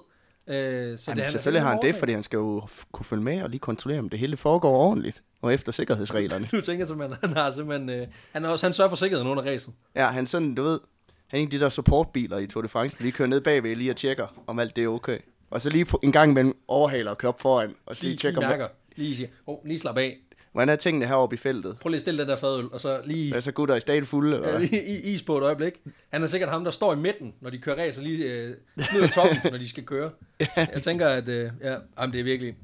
[0.48, 3.44] Øh, så Jamen, er selvfølgelig har han det, fordi han skal jo kunne følge med
[3.44, 6.48] og lige kontrollere, om det hele foregår ordentligt og efter sikkerhedsreglerne.
[6.52, 9.44] Du tænker simpelthen, han har simpelthen, øh, han, er også, han sørger for sikkerheden under
[9.44, 9.76] racen.
[9.96, 10.80] Ja, han sådan, du ved,
[11.28, 13.42] han er en af de der supportbiler i Tour de France, der lige kører ned
[13.42, 15.20] bagved lige og tjekker, om alt det er okay.
[15.50, 18.18] Og så lige en gang imellem overhaler og kører op foran, og så Lige, lige
[18.18, 20.18] tjekker, om, lige siger, oh, lige slap af.
[20.52, 21.78] hvordan er tingene heroppe i feltet.
[21.80, 24.08] Prøv lige at stille den der fadøl, og så lige, Er så gutter i stadig
[24.08, 24.68] fulde, eller hvad?
[24.70, 25.74] i, is på et øjeblik.
[26.10, 28.56] Han er sikkert ham, der står i midten, når de kører race, og lige øh,
[28.78, 30.12] ned toppen, når de skal køre.
[30.56, 32.56] Jeg tænker, at øh, ja, jamen, det er virkelig...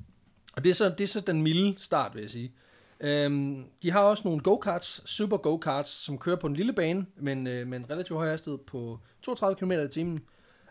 [0.53, 2.51] Og det er, så, det er så den milde start, vil jeg sige.
[3.01, 7.47] Øhm, de har også nogle go-karts, super go-karts, som kører på en lille bane, men
[7.47, 10.19] øh, med en relativt høj hastighed på 32 km i timen.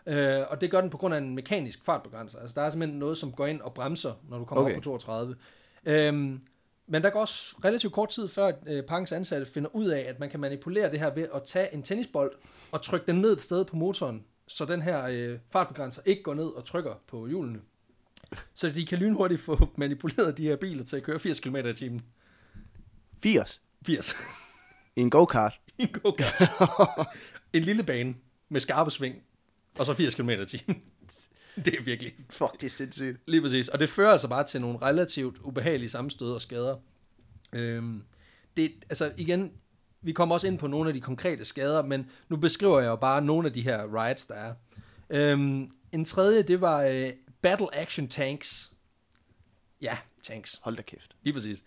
[0.07, 2.39] Øh, og det gør den på grund af en mekanisk fartbegrænser.
[2.39, 4.75] Altså der er simpelthen noget, som går ind og bremser, når du kommer okay.
[4.75, 5.35] Op på 32.
[5.85, 6.41] Øhm,
[6.87, 10.19] men der går også relativt kort tid, før øh, parkens ansatte finder ud af, at
[10.19, 12.31] man kan manipulere det her ved at tage en tennisbold
[12.71, 16.33] og trykke den ned et sted på motoren, så den her øh, fartbegrænser ikke går
[16.33, 17.59] ned og trykker på hjulene.
[18.53, 21.73] Så de kan lynhurtigt få manipuleret de her biler til at køre 80 km i
[21.73, 22.01] timen.
[23.23, 24.15] 80 80
[24.95, 25.59] i en go-kart.
[25.79, 27.07] i en go-kart.
[27.53, 28.15] en lille bane
[28.49, 29.15] med skarpe sving,
[29.79, 30.81] og så 80 km i timen.
[31.65, 33.19] Det er virkelig Fuck, det er sindssygt.
[33.27, 33.67] Lige præcis.
[33.67, 36.75] Og det fører altså bare til nogle relativt ubehagelige sammenstød og skader.
[37.53, 38.03] Øhm,
[38.57, 39.51] det, altså igen,
[40.01, 42.95] vi kommer også ind på nogle af de konkrete skader, men nu beskriver jeg jo
[42.95, 44.53] bare nogle af de her riots, der er.
[45.09, 47.09] Øhm, en tredje, det var øh,
[47.41, 48.73] Battle Action Tanks.
[49.81, 50.59] Ja, tanks.
[50.63, 51.15] Hold da kæft.
[51.23, 51.63] Lige præcis.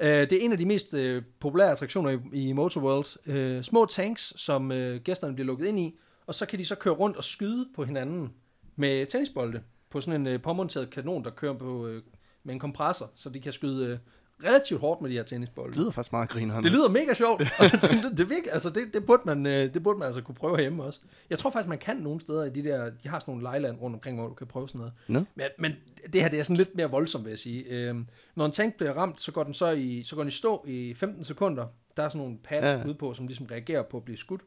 [0.00, 3.06] Øh, det er en af de mest øh, populære attraktioner i, i Motorworld.
[3.26, 6.74] Øh, små tanks, som øh, gæsterne bliver lukket ind i, og så kan de så
[6.74, 8.32] køre rundt og skyde på hinanden
[8.76, 12.02] med tennisbolde på sådan en øh, påmonteret kanon, der kører på, øh,
[12.44, 13.98] med en kompressor, så de kan skyde øh,
[14.44, 15.72] relativt hårdt med de her tennisbolde.
[15.72, 16.64] Det lyder faktisk meget grineren.
[16.64, 17.40] Det lyder mega sjovt.
[18.02, 20.60] Det, det, virker, altså det, det, burde man, øh, det burde man altså kunne prøve
[20.60, 21.00] hjemme også.
[21.30, 23.80] Jeg tror faktisk, man kan nogle steder i de der, de har sådan nogle lejland
[23.80, 24.92] rundt omkring, hvor du kan prøve sådan noget.
[25.08, 25.24] Nå.
[25.34, 25.72] Men, men
[26.12, 27.64] det her, det er sådan lidt mere voldsomt, vil jeg sige.
[27.64, 30.32] Øhm, når en tank bliver ramt, så går den så i, så går den i
[30.32, 31.66] stå i 15 sekunder.
[31.96, 32.86] Der er sådan nogle pads ja.
[32.86, 34.40] ude på, som ligesom reagerer på at blive skudt.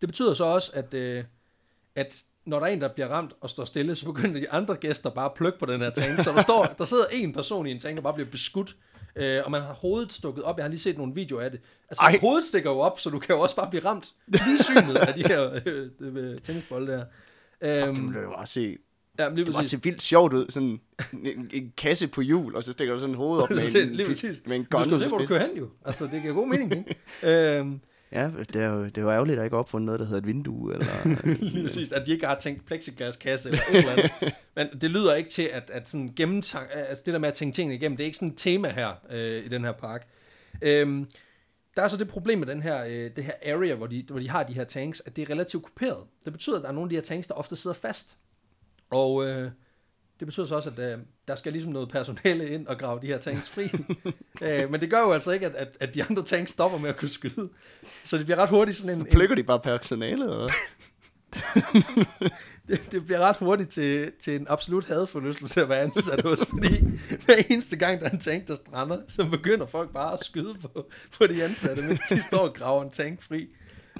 [0.00, 1.24] Det betyder så også, at, øh,
[1.94, 4.76] at når der er en, der bliver ramt og står stille, så begynder de andre
[4.76, 6.22] gæster bare at plukke på den her tank.
[6.22, 8.76] Så der, står, der sidder en person i en tank, og bare bliver beskudt.
[9.16, 10.56] Øh, og man har hovedet stukket op.
[10.56, 11.60] Jeg har lige set nogle videoer af det.
[11.88, 12.18] Altså, Ej.
[12.20, 15.14] Hovedet stikker jo op, så du kan jo også bare blive ramt lige synet af
[15.14, 17.04] de her øh, øh, tennisbolde der.
[17.84, 18.76] Fuck, Øhm, det må jo bare se,
[19.18, 19.70] ja, lige det præcis.
[19.70, 20.46] se vildt sjovt ud.
[20.50, 20.80] Sådan
[21.12, 23.92] en, en kasse på hjul, og så stikker du sådan en hoved op med en,
[23.92, 24.42] lige præcis.
[24.46, 24.84] med en Du gun.
[24.84, 25.68] skal og se, så hvor du kører hen jo.
[25.84, 26.96] Altså, det giver god mening, ikke?
[27.58, 27.80] øhm,
[28.12, 30.06] Ja, det er jo, det er jo ærgerligt, at der ikke er opfundet noget, der
[30.06, 30.74] hedder et vindue.
[30.74, 31.18] Eller,
[31.52, 34.34] lige præcis, at de ikke har tænkt plexiglaskasse eller et eller andet.
[34.56, 37.54] Men det lyder ikke til, at, at sådan gennemtank, altså det der med at tænke
[37.54, 40.06] tingene igennem, det er ikke sådan et tema her øh, i den her park.
[40.62, 41.08] Øhm,
[41.76, 44.18] der er så det problem med den her, øh, det her area, hvor de, hvor
[44.18, 46.04] de har de her tanks, at det er relativt kuperet.
[46.24, 48.16] Det betyder, at der er nogle af de her tanks, der ofte sidder fast.
[48.90, 49.50] Og øh,
[50.18, 50.98] det betyder så også, at øh,
[51.28, 53.70] der skal ligesom noget personale ind og grave de her tanks fri.
[54.42, 56.88] øh, men det gør jo altså ikke, at, at, at de andre tanks stopper med
[56.88, 57.48] at kunne skyde.
[58.04, 59.00] Så det bliver ret hurtigt sådan en...
[59.00, 60.48] en Plukker de bare personalet, eller
[62.68, 66.84] det, det bliver ret hurtigt til, til en absolut hadforlystelse at være ansat hos, fordi
[67.24, 70.54] hver eneste gang, der er en tank, der strander, så begynder folk bare at skyde
[70.62, 73.48] på, på de ansatte, mens de står og graver en tank fri.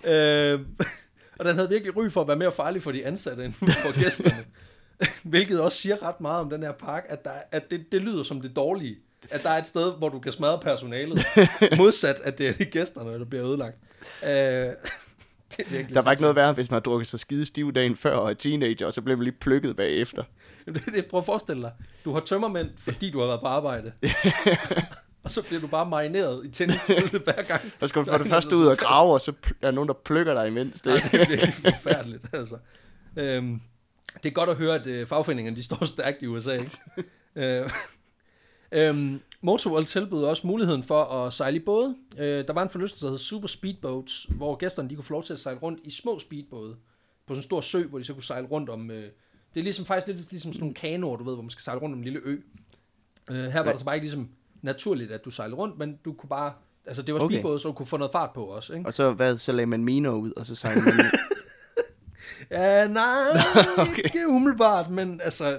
[0.04, 0.60] Øh,
[1.38, 4.00] og den havde virkelig ry for at være mere farlig for de ansatte end for
[4.00, 4.44] gæsterne.
[5.22, 8.22] Hvilket også siger ret meget om den her park, at, der, at det, det lyder
[8.22, 8.96] som det dårlige.
[9.30, 11.26] At der er et sted, hvor du kan smadre personalet.
[11.78, 13.76] Modsat, at det er de gæsterne, der bliver ødelagt.
[14.22, 14.74] Øh, det
[15.58, 17.96] er virkelig Der var ikke noget værre, hvis man har drukket sig skide stiv dagen
[17.96, 20.22] før og er teenager, og så blev man lige plukket bagefter.
[20.66, 21.72] Det, det, prøv at forestille dig.
[22.04, 23.92] Du har tømmermænd, fordi du har været på arbejde.
[25.24, 27.72] og så bliver du bare marineret i tændingspullet hver gang.
[27.80, 29.94] Så skal du for det første ud og grave, og så er der nogen, der
[30.04, 30.80] plukker dig imens.
[30.80, 30.92] Det.
[30.92, 32.56] Ej, det er virkelig forfærdeligt, altså.
[33.16, 33.60] Øhm,
[34.22, 36.78] det er godt at høre, at øh, fagforeningerne de står stærkt i USA, ikke?
[37.36, 37.70] øh,
[38.72, 41.96] øhm, Motorworld tilbød også muligheden for at sejle i både.
[42.18, 45.24] Øh, der var en forlystelse, der hed Super Speedboats, hvor gæsterne de kunne få lov
[45.24, 46.76] til at sejle rundt i små speedbåde
[47.26, 48.90] på sådan en stor sø, hvor de så kunne sejle rundt om...
[48.90, 49.02] Øh,
[49.54, 51.80] det er ligesom faktisk lidt ligesom sådan nogle kanoer, du ved, hvor man skal sejle
[51.80, 52.36] rundt om en lille ø.
[53.30, 53.70] Øh, her var Ja.
[53.72, 54.28] det så bare ikke ligesom
[54.62, 56.52] naturligt, at du sejlede rundt, men du kunne bare...
[56.86, 57.34] Altså, det var Okay.
[57.34, 58.86] speedbåde, så du kunne få noget fart på også, ikke?
[58.86, 61.04] Og så, hvad, så lagde man miner ud, og så sejlede man.
[62.50, 63.04] Ja, nej,
[63.78, 64.04] Okay.
[64.04, 65.58] ikke umiddelbart, men altså,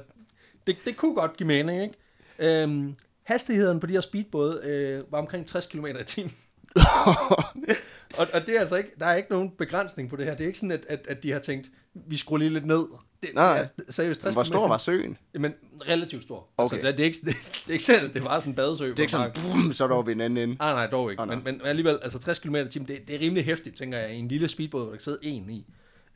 [0.67, 2.63] det, det kunne godt give mening, ikke?
[2.63, 6.33] Øhm, hastigheden på de her speedbåde øh, var omkring 60 km i timen.
[8.17, 10.35] og, og det er altså ikke, der er ikke nogen begrænsning på det her.
[10.35, 12.85] Det er ikke sådan, at, at, at de har tænkt, vi skruer lige lidt ned.
[13.23, 13.57] Det, Nej.
[13.57, 15.17] Er, seriøst, 60 Hvor stor var søen?
[15.33, 15.53] Jamen,
[15.87, 16.47] relativt stor.
[16.57, 16.75] Okay.
[16.75, 18.89] Altså, det, er ikke, det, det er ikke sådan, at det var sådan en badesø.
[18.89, 20.55] Det er ikke sådan, brum, så er der i en anden ende.
[20.55, 21.21] Nej, nej, dog ikke.
[21.21, 21.35] Ah, nej.
[21.35, 24.13] men, men alligevel, altså 60 km i timen, det, det er rimelig hæftigt, tænker jeg,
[24.15, 25.65] i en lille speedbåd, hvor der kan sidde en i.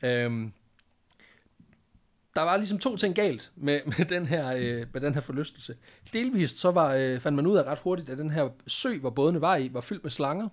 [0.04, 0.52] Øhm,
[2.36, 5.74] der var ligesom to ting galt med, med, den, her, øh, med den her forlystelse.
[6.12, 9.10] Delvist så var, øh, fandt man ud af ret hurtigt, at den her sø, hvor
[9.10, 10.48] bådene var i, var fyldt med slanger.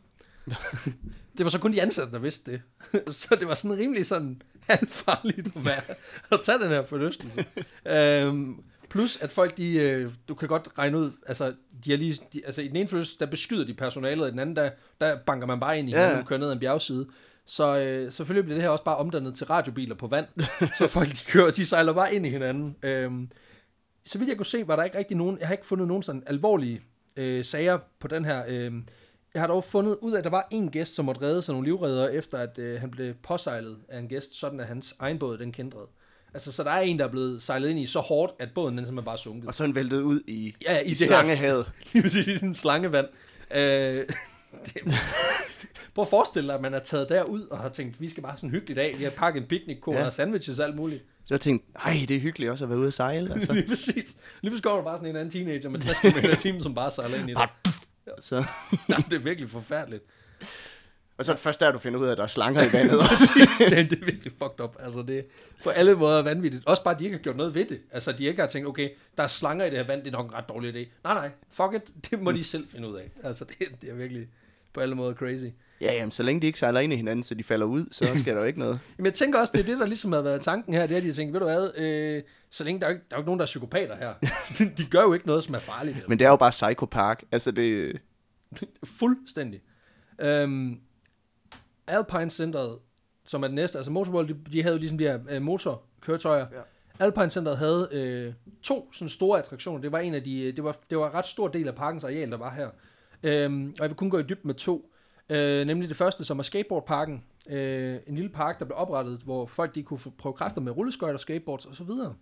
[1.38, 2.62] det var så kun de ansatte, der vidste det.
[3.16, 5.96] så det var sådan rimelig sådan halvfarligt at, være,
[6.32, 7.46] at tage den her forlystelse.
[7.86, 11.54] øhm, plus at folk, de, øh, du kan godt regne ud, altså,
[11.86, 14.40] de er lige, de, altså i den ene forlystelse, der beskyder de personalet, i den
[14.40, 14.70] anden, der,
[15.02, 17.08] der banker man bare ind i Ja, hinanden kører ned ad en bjergside.
[17.50, 20.26] Så øh, selvfølgelig bliver det her også bare omdannet til radiobiler på vand.
[20.78, 22.76] så folk, de kører, de sejler bare ind i hinanden.
[22.84, 23.30] Øhm,
[24.06, 26.04] så vidt jeg kunne se, var der ikke rigtig nogen, jeg har ikke fundet nogen
[26.04, 26.82] sådan alvorlige
[27.18, 28.44] øh, sager på den her.
[28.48, 28.74] Øh,
[29.34, 31.54] jeg har dog fundet ud af, at der var en gæst, som måtte redde sig
[31.54, 35.20] nogle livredder, efter at øh, han blev påsejlet af en gæst, sådan at hans egen
[35.20, 35.88] båd, den kendrede.
[36.34, 38.78] Altså, så der er en, der er blevet sejlet ind i så hårdt, at båden
[38.78, 39.48] den simpelthen bare sunket.
[39.48, 41.72] Og så han væltet ud i, Ja, i, i det slangehavet.
[41.94, 43.08] Lige præcis i sådan en slangevand.
[43.52, 43.62] Øh,
[44.66, 44.76] det,
[46.00, 48.38] prøv at forestille dig, at man er taget derud og har tænkt, vi skal bare
[48.38, 48.98] sådan en hyggelig dag.
[49.00, 50.06] Vi har pakket en picnic Ja.
[50.06, 51.04] og sandwiches og alt muligt.
[51.26, 53.32] Så jeg tænkte, ej, det er hyggeligt også at være ude at sejle.
[53.34, 53.54] Altså.
[53.54, 53.94] Lige præcis.
[53.96, 54.06] Lige
[54.42, 56.92] pludselig kommer der bare sådan en anden teenager med 60 km i timen, som bare
[56.92, 57.50] sejler ind i det.
[58.26, 58.36] Så,
[58.90, 60.04] Jamen, det er virkelig forfærdeligt.
[61.18, 62.74] og så er det først der, du finder ud af, at der er slanger i
[62.74, 63.24] vandet også.
[63.60, 64.76] Det, det er virkelig fucked up.
[64.80, 65.24] Altså, det er
[65.64, 66.68] på alle måder vanvittigt.
[66.68, 67.82] Også bare, at de ikke har gjort noget ved det.
[67.92, 70.18] Altså, de ikke har tænkt, okay, der er slanger i det her vand, det er
[70.18, 70.90] nok en ret dårlig idé.
[71.04, 73.12] Nej, nej, fuck it, det må de selv finde ud af.
[73.24, 74.28] Altså, det, det er virkelig
[74.74, 75.46] på alle måder crazy.
[75.82, 78.06] Ja, jamen, så længe de ikke sejler ind i hinanden, så de falder ud, så
[78.22, 78.80] sker der jo ikke noget.
[78.98, 80.98] Men jeg tænker også, det er det, der ligesom har været tanken her, det er,
[80.98, 83.18] at de har tænkt, ved du hvad, øh, så længe der er, ikke, der er
[83.18, 84.14] jo ikke nogen, der er psykopater her.
[84.58, 86.10] de, de gør jo ikke noget, som er farligt.
[86.10, 87.24] Men det er jo bare Psycho Park.
[87.32, 88.00] Altså, det...
[89.00, 89.62] Fuldstændig.
[90.20, 90.80] Øhm,
[91.88, 92.78] Alpine Centeret,
[93.26, 96.46] som er det næste, altså Motorworld, de, de havde jo ligesom de her øh, motorkøretøjer.
[96.52, 97.06] Ja.
[97.06, 99.82] Alpine Centeret havde øh, to sådan store attraktioner.
[99.82, 102.04] Det var en af de, det var, det var en ret stor del af parkens
[102.04, 102.70] areal, der var her.
[103.24, 104.92] Øhm, og jeg vil kun gå i dybden med to.
[105.30, 107.24] Øh, nemlig det første, som er skateboardparken.
[107.50, 111.18] Øh, en lille park, der blev oprettet, hvor folk de kunne prøve kræfter med rulleskøjter,
[111.18, 112.16] skateboards og så videre.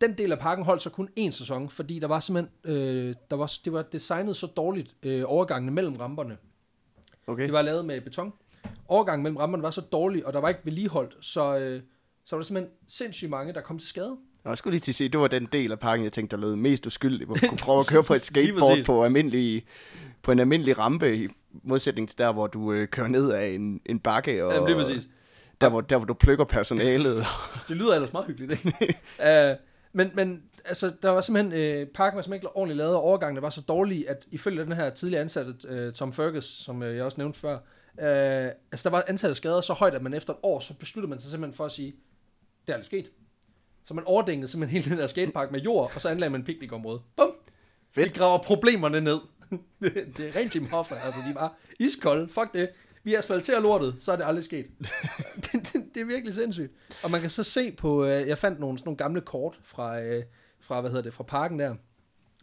[0.00, 3.36] Den del af parken holdt så kun én sæson, fordi der var simpelthen, øh, der
[3.36, 6.36] var, det var designet så dårligt, øh, overgangene mellem ramperne.
[7.26, 7.44] Okay.
[7.44, 8.32] Det var lavet med beton.
[8.88, 11.82] Overgangen mellem ramperne var så dårlig, og der var ikke vedligeholdt, så, øh,
[12.24, 14.16] så var der simpelthen sindssygt mange, der kom til skade.
[14.44, 16.42] Jeg skulle lige til at sige, det var den del af parken, jeg tænkte, der
[16.42, 19.66] lød mest uskyldig, hvor du kunne prøve at køre på et skateboard på, almindelig,
[20.22, 21.28] på en almindelig rampe, i
[21.62, 24.76] modsætning til der, hvor du øh, kører ned af en, en bakke, og Jamen, lige
[24.76, 25.08] præcis.
[25.60, 27.16] Der, hvor, der, hvor du plukker personalet.
[27.68, 28.96] Det lyder ellers meget hyggeligt, ikke?
[29.18, 29.56] uh,
[29.92, 33.42] men, men altså, der var simpelthen, øh, parken var simpelthen ikke ordentligt lavet, og overgangene
[33.42, 37.04] var så dårlige, at ifølge den her tidligere ansatte, øh, Tom Fergus, som øh, jeg
[37.04, 37.54] også nævnte før,
[38.00, 40.74] øh, altså der var antallet af skader så højt, at man efter et år, så
[40.74, 41.94] besluttede man sig simpelthen for at sige,
[42.66, 43.10] det er aldrig sket.
[43.84, 46.44] Så man overdængede simpelthen hele den der skatepark med jord, og så anlagde man en
[46.44, 47.00] picnicområde.
[47.16, 47.30] Bum!
[47.90, 48.06] Fedt.
[48.06, 49.18] Vi graver problemerne ned.
[49.80, 52.28] det, det er rent Jim Hoffa, altså de var iskolde.
[52.28, 52.70] Fuck det.
[53.02, 54.66] Vi asfalterer lortet, så er det aldrig sket.
[55.44, 56.72] det, det, det, er virkelig sindssygt.
[57.02, 60.00] Og man kan så se på, øh, jeg fandt nogle, sådan nogle gamle kort fra,
[60.00, 60.24] øh,
[60.60, 61.74] fra, hvad hedder det, fra parken der,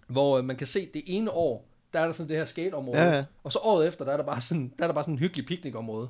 [0.08, 3.02] hvor øh, man kan se det ene år, der er der sådan det her skateområde,
[3.02, 3.24] Ja, ja.
[3.44, 5.20] og så året efter, der er der bare sådan, der er der bare sådan en
[5.20, 6.10] hyggelig picnicområde.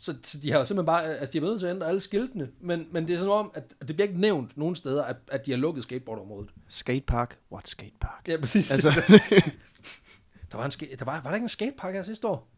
[0.00, 1.88] Så, så de har jo simpelthen bare, altså de har været nødt til at ændre
[1.88, 5.04] alle skiltene, men, men det er sådan om, at det bliver ikke nævnt nogen steder,
[5.04, 6.50] at, at de har lukket skateboardområdet.
[6.68, 7.38] Skatepark?
[7.52, 8.28] What skatepark?
[8.28, 8.70] Ja, præcis.
[8.70, 8.88] Altså,
[10.52, 12.48] der var, en ske, der var, var der ikke en skatepark her sidste år?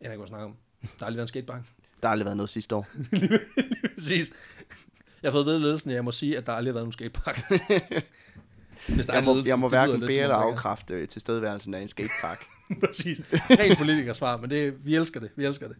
[0.00, 0.56] Jeg ved ikke, snakker om.
[0.82, 1.62] Der har aldrig været en skatepark.
[2.02, 2.86] der har aldrig været noget sidste år.
[3.94, 4.32] præcis.
[5.22, 6.92] Jeg har fået ved ledelsen, at jeg må sige, at der aldrig har været nogen
[6.92, 7.50] skatepark.
[8.94, 11.74] Hvis der Jeg en må, ledelse, jeg må hverken bede eller afkræfte øh, til stedværelsen
[11.74, 12.44] af en skatepark.
[12.86, 13.22] Præcis.
[13.32, 15.30] Rent politikersvar, men det, vi elsker det.
[15.36, 15.76] Vi elsker det.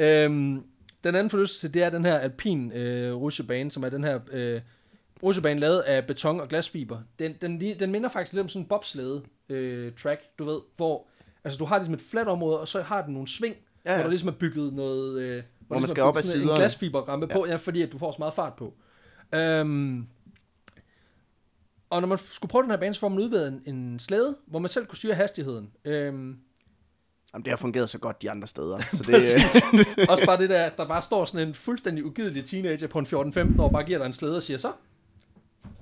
[0.00, 0.64] Øhm,
[1.04, 4.60] den anden forlystelse, det er den her alpin øh, rutsjebane, som er den her øh,
[5.22, 6.98] rutsjebane lavet af beton og glasfiber.
[7.18, 11.06] Den, den, den minder faktisk lidt om sådan en bobslæde øh, track, du ved, hvor
[11.44, 13.96] altså, du har ligesom et fladt område, og så har den nogle sving, ja, Ja,
[13.96, 15.20] hvor der ligesom er bygget noget...
[15.20, 16.58] Øh, hvor, man ligesom skal op ad sådan En siderne.
[16.60, 17.36] glasfiberrampe ja.
[17.36, 18.74] på, ja, fordi at du får så meget fart på.
[19.34, 20.06] Øhm,
[21.90, 24.36] og når man skulle prøve den her bane, så får man udvidet en, en slæde,
[24.46, 25.70] hvor man selv kunne styre hastigheden.
[25.84, 26.38] Øhm,
[27.34, 28.78] Jamen, det har fungeret så godt de andre steder.
[28.92, 29.62] Så det, Præcis.
[30.10, 33.62] Også bare det der, der bare står sådan en fuldstændig ugidelig teenager på en 14-15
[33.62, 34.72] år, bare giver dig en slæde og siger, så,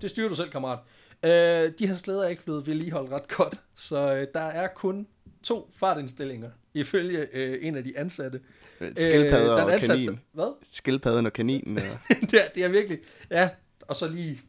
[0.03, 0.79] det styrer du selv, kammerat.
[1.23, 5.07] Øh, de her slæder er ikke blevet vedligeholdt ret godt, så øh, der er kun
[5.43, 8.41] to fartindstillinger, ifølge øh, en af de ansatte.
[8.79, 10.21] Skildpadder der er en og ansat, kanin.
[10.33, 10.55] Hvad?
[10.73, 11.79] Skildpadden og kaninen.
[11.79, 11.85] Og...
[12.31, 12.99] det, er, det er virkelig,
[13.31, 13.49] ja,
[13.81, 14.41] og så lige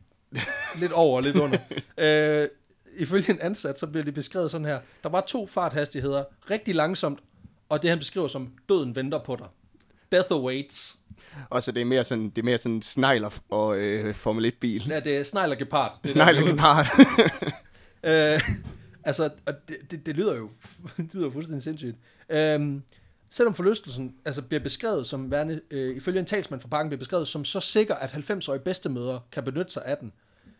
[0.79, 1.57] lidt over og lidt under.
[1.97, 2.47] øh,
[2.99, 4.79] ifølge en ansat, så bliver det beskrevet sådan her.
[5.03, 7.19] Der var to farthastigheder, rigtig langsomt,
[7.69, 9.47] og det han beskriver som, døden venter på dig.
[10.11, 10.97] Death awaits.
[11.49, 14.87] og så det er mere sådan, det er mere sådan snegler og øh, Formel 1-bil.
[14.89, 15.99] Ja, det er snegl og gepard.
[16.03, 16.85] Det er Snegler gepard.
[18.03, 18.41] Øh,
[19.03, 20.49] altså, og det, det, det, lyder jo
[20.97, 21.97] det lyder jo fuldstændig sindssygt.
[22.29, 22.83] Øhm,
[23.29, 27.27] selvom forlystelsen altså, bliver beskrevet som værende, øh, ifølge en talsmand fra parken, bliver beskrevet
[27.27, 30.11] som så sikker, at 90-årige bedstemødre kan benytte sig af den,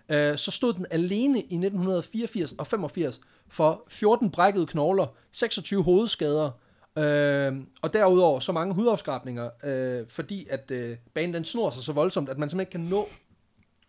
[0.09, 6.51] øh, så stod den alene i 1984 og 85 for 14 brækkede knogler, 26 hovedskader,
[6.97, 11.93] øh, og derudover så mange hudafskrabninger, øh, fordi at øh, banen den snor sig så
[11.93, 13.09] voldsomt, at man simpelthen ikke kan nå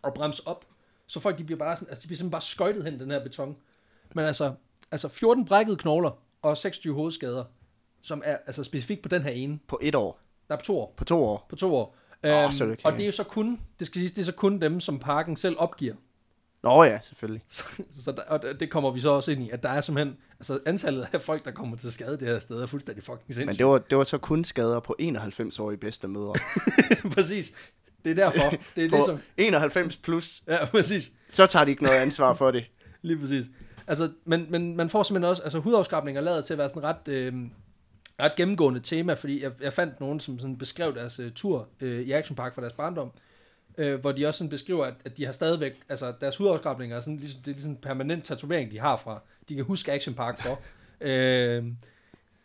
[0.03, 0.65] at bremse op.
[1.07, 3.23] Så folk de bliver bare sådan, altså de bliver simpelthen bare skøjtet hen den her
[3.23, 3.57] beton.
[4.15, 4.53] Men altså,
[4.91, 7.43] altså 14 brækkede knogler og 26 hovedskader,
[8.01, 9.59] som er altså specifikt på den her ene.
[9.67, 10.19] På et år.
[10.47, 10.93] Der er på to år.
[10.97, 11.45] På to år.
[11.49, 11.95] På to år.
[12.23, 12.85] Øhm, så er det.
[12.85, 14.99] Og det er jo så kun, det skal siges, det er så kun dem, som
[14.99, 15.95] parken selv opgiver.
[16.63, 17.43] Nå ja, selvfølgelig.
[17.47, 20.17] Så, så der, og det kommer vi så også ind i, at der er simpelthen,
[20.39, 23.45] altså antallet af folk, der kommer til skade det her sted, er fuldstændig fucking sindssygt.
[23.45, 26.33] Men det var, det var så kun skader på 91-årige bedstemødre.
[27.15, 27.53] præcis.
[28.05, 28.57] Det er derfor.
[28.75, 29.19] Det er på det, som...
[29.37, 31.11] 91 plus, Ja, præcis.
[31.29, 32.65] så tager de ikke noget ansvar for det.
[33.01, 33.45] Lige præcis.
[33.87, 37.07] Altså, men, men man får simpelthen også, altså hudafskrabninger lavet til at være sådan ret,
[37.07, 37.33] øh,
[38.19, 42.01] ret gennemgående tema, fordi jeg, jeg fandt nogen, som sådan beskrev deres uh, tur øh,
[42.01, 43.11] i Action Park fra deres barndom,
[43.77, 47.01] øh, hvor de også sådan beskriver, at, at de har stadigvæk, altså deres hudafskrabninger er
[47.01, 50.15] sådan, ligesom, det er ligesom en permanent tatovering, de har fra, de kan huske Action
[50.15, 50.59] Park for.
[51.07, 51.65] øh,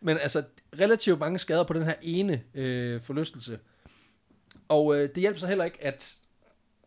[0.01, 0.43] men altså,
[0.81, 3.59] relativt mange skader på den her ene øh, forlystelse.
[4.69, 6.17] Og øh, det hjælper så heller ikke, at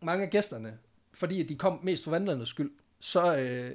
[0.02, 0.78] mange af gæsterne,
[1.12, 3.70] fordi de kom mest for vandlandets skyld, så øh,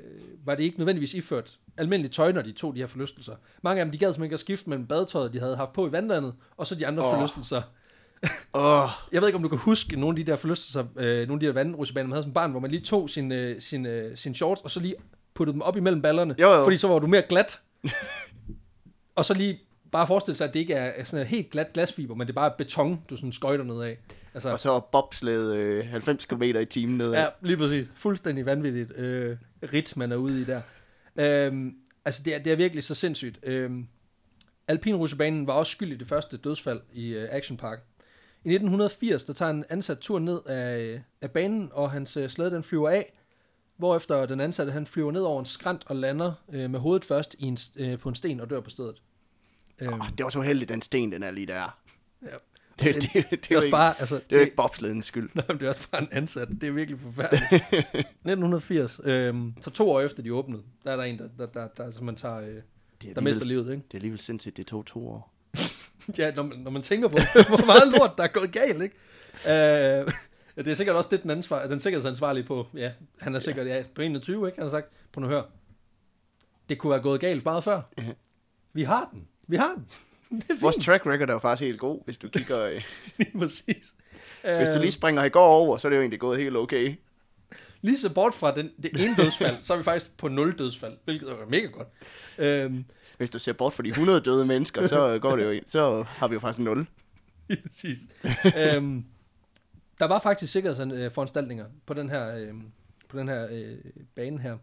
[0.46, 3.36] var det ikke nødvendigvis iført almindeligt tøj, når de tog de her forlystelser.
[3.62, 5.88] Mange af dem, de gad simpelthen ikke at skifte mellem badetøjet, de havde haft på
[5.88, 7.16] i vandlandet, og så de andre oh.
[7.16, 7.62] forlystelser.
[8.54, 11.34] Åh, Jeg ved ikke, om du kan huske nogle af de der forlystelser, øh, nogle
[11.34, 13.86] af de der vandrutsjebaner, man havde som barn, hvor man lige tog sin, øh, sin,
[13.86, 14.96] øh, sin shorts, og så lige
[15.34, 16.64] puttede dem op imellem ballerne, Jo, jo.
[16.64, 17.60] fordi så var du mere glat.
[19.16, 19.60] og så lige
[19.92, 22.36] bare forestille sig, at det ikke er sådan en helt glat glasfiber, men det er
[22.36, 23.98] bare beton, du sådan skøjter ned af.
[24.34, 27.14] Altså, og så bobsled øh, 90 km i timen nedad.
[27.14, 27.88] Ja, lige præcis.
[27.96, 29.38] Fuldstændig vanvittigt øh,
[29.74, 30.62] rit, man er ude i der.
[31.16, 33.40] Øhm, altså, det er, det er virkelig så sindssygt.
[33.44, 33.88] Øhm,
[34.68, 37.80] Alpinrutsjebanen var også skyld i det første dødsfald i øh, Action Park.
[38.46, 42.52] I 1980, der tager en ansat tur ned af, af banen, og hans øh, slæde
[42.52, 43.14] den flyver af,
[43.78, 47.36] hvorefter den ansatte han flyver ned over en skrant og lander øh, med hovedet først
[47.40, 49.02] i en, øh, på en sten og dør på stedet.
[49.80, 51.80] Øhm, Oh, det var så heldigt, den sten, den er lige der.
[52.24, 52.28] ja.
[52.80, 55.30] Det, det, det, det, er også ikke, bare, altså, det er ikke bobsledens skyld.
[55.36, 56.48] Nej, det er også bare en ansat.
[56.62, 57.44] Det er virkelig forfærdeligt.
[57.64, 61.68] 1980, øhm, så to år efter de åbnede, der er der en, der, der, der,
[61.68, 62.56] der, man tager, øh,
[63.10, 63.84] er der mister livet, ikke?
[63.88, 65.35] Det er alligevel sindssygt, det tog to år.
[66.18, 68.96] Ja, når man, når man tænker på, hvor meget lort, der er gået galt, ikke?
[69.46, 70.12] Øh,
[70.66, 73.84] det er sikkert også det, den, ansvar, den sikkerhedsansvarlige på, ja, han er sikkert ja,
[73.96, 74.56] på 21, ikke?
[74.58, 75.44] Han har sagt, på nu hør,
[76.70, 77.82] det kunne være gået galt meget før.
[77.98, 78.04] Ja.
[78.74, 79.28] Vi har den.
[79.48, 79.86] Vi har den.
[80.42, 82.66] Det er Vores track record er jo faktisk helt god, hvis du kigger...
[82.66, 82.82] øh,
[83.18, 83.94] Lige præcis.
[84.58, 86.58] Hvis du Øh, lige springer i går over, så er det jo egentlig gået helt
[86.58, 86.96] okay.
[87.82, 90.98] Lige så bort fra den, det ene dødsfald, så er vi faktisk på nul dødsfald,
[91.06, 91.88] hvilket er mega godt.
[92.38, 92.86] Øhm,
[93.18, 95.62] Hvis du ser bort fra de 100 døde mennesker, så går det jo.
[95.68, 96.88] Så har vi jo faktisk 0.
[97.50, 97.98] Lige præcis.
[98.58, 99.06] øhm,
[100.00, 102.54] der var faktisk sikkerhedsforanstaltninger på den her, øh,
[103.10, 103.78] på den her øh,
[104.16, 104.58] bane her.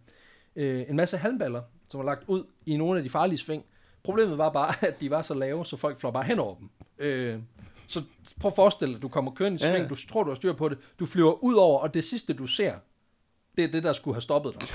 [0.56, 3.64] Øh, en masse halmballer, som var lagt ud i nogle af de farlige sving.
[4.02, 6.68] Problemet var bare, at de var så lave, så folk fløj bare hen over dem.
[6.98, 7.38] Øh,
[7.86, 8.02] Så
[8.40, 9.72] prøv at forestille dig, du kommer kørende i Ja.
[9.76, 12.32] sving, du tror, du har styr på det, du flyver ud over, og det sidste,
[12.32, 12.74] du ser,
[13.56, 14.68] det er det, der skulle have stoppet dig.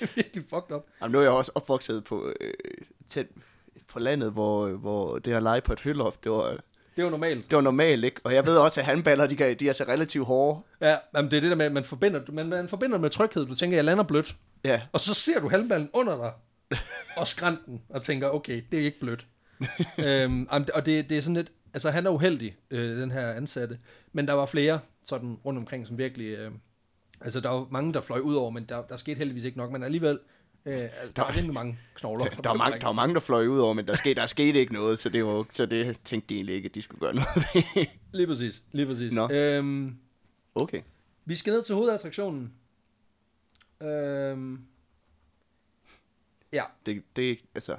[0.00, 0.82] Det er virkelig fucked up.
[1.00, 2.52] Jamen, nu er jeg også opvokset på, øh,
[3.08, 3.26] tæt
[3.88, 6.50] på landet, hvor, hvor det at lege på et hølloft, det var,
[6.96, 7.50] Det jo normalt.
[7.50, 8.20] det var normalt, ikke?
[8.24, 10.60] Og jeg ved også, at handballer, de, kan, de er så relativt hårde.
[10.80, 13.46] Ja, jamen det er det der med, at man forbinder, man, man forbinder med tryghed.
[13.46, 14.36] Du tænker, jeg lander blødt.
[14.64, 16.32] Ja, Og så ser du halvballen under dig,
[17.20, 19.26] og skrænten, og tænker, okay, det er ikke blødt.
[19.98, 23.78] øhm, og det, det er sådan lidt, altså han er uheldig, øh, den her ansatte,
[24.12, 26.50] men der var flere sådan rundt omkring, som virkelig, øh,
[27.20, 29.70] altså der var mange, der fløj ud over, men der, der skete heldigvis ikke nok,
[29.72, 30.18] men alligevel,
[30.64, 32.24] øh, der, der var rimelig mange knogler.
[32.24, 34.26] der, der, var mange, der var mange, der fløj ud over, men der skete, der
[34.26, 37.00] skete ikke noget, så det, var, så det tænkte de egentlig ikke, at de skulle
[37.00, 37.86] gøre noget ved.
[38.12, 39.12] Lige præcis, lige præcis.
[39.12, 39.28] Nå.
[39.32, 39.96] Øhm,
[40.54, 40.82] Okay.
[41.24, 42.52] vi skal ned til hovedattraktionen.
[43.82, 44.60] Øhm,
[46.52, 47.76] ja, Det, det, altså,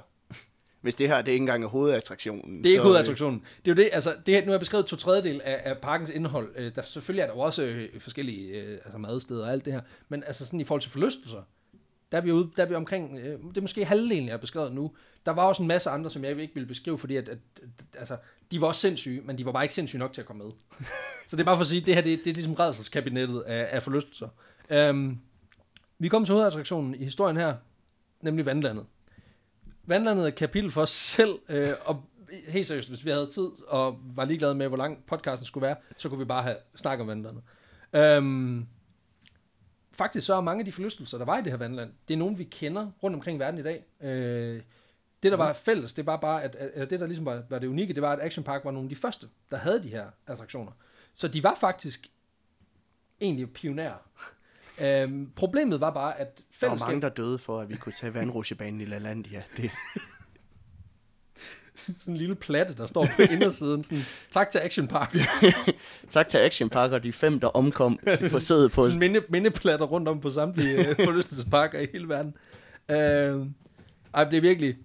[0.80, 2.58] hvis det her det er ikke engang er hovedattraktionen.
[2.58, 3.42] Det er ikke så, hovedattraktionen.
[3.64, 5.78] Det er jo det, altså, det her, nu har jeg beskrevet to tredjedel af, af
[5.78, 6.54] parkens indhold.
[6.56, 9.72] Øh, der, selvfølgelig er der jo også øh, forskellige øh, altså madsteder og alt det
[9.72, 11.42] her, men altså sådan i forhold til forlystelser,
[12.12, 14.38] der er vi, ude, der er vi omkring, øh, det er måske halvdelen, jeg har
[14.38, 14.92] beskrevet nu.
[15.26, 17.98] Der var også en masse andre, som jeg ikke ville beskrive, fordi at, at, at
[17.98, 18.16] altså,
[18.50, 20.52] de var også sindssyge, men de var bare ikke sindssyge nok til at komme med.
[21.26, 23.40] Så det er bare for at sige, at det her det, det er ligesom redselskabinettet
[23.40, 24.28] af, af forlystelser.
[24.90, 25.20] Um,
[25.98, 27.54] vi kommer til hovedattraktionen i historien her,
[28.20, 28.86] nemlig vandlandet.
[29.88, 32.04] Vandlandet er et kapitel for os selv, øh, og
[32.48, 35.76] helt seriøst, hvis vi havde tid og var ligeglade med, hvor lang podcasten skulle være,
[35.98, 37.42] så kunne vi bare have snakket om vandlandet.
[37.92, 38.66] Øhm,
[39.92, 42.18] faktisk så er mange af de forlystelser, der var i det her vandland, det er
[42.18, 43.84] nogen, vi kender rundt omkring i verden i dag.
[44.00, 44.62] Øh,
[45.22, 47.58] det, der var fælles, det var bare, at, at, at det, der ligesom var, var
[47.58, 49.88] det unikke, det var, at Action Park var nogle af de første, der havde de
[49.88, 50.72] her attraktioner.
[51.14, 52.10] Så de var faktisk
[53.20, 54.08] egentlig pionerer.
[54.80, 56.88] Øhm, problemet var bare, at Der var fællesskab...
[56.88, 59.42] mange, der døde for, at vi kunne tage vandrutsjebanen i LaLandia.
[59.56, 59.70] Det,
[61.76, 63.84] sådan en lille platte, der står på indersiden.
[63.84, 65.16] Sådan, tak til Action Park.
[66.10, 68.84] tak til Action Park og de fem, der omkom i forsøget på...
[68.84, 72.34] Sådan minde, mindeplatter rundt om på samtlige øh, forlystelsesparker i hele verden.
[72.90, 73.46] Øh,
[74.14, 74.76] ej, det er virkelig,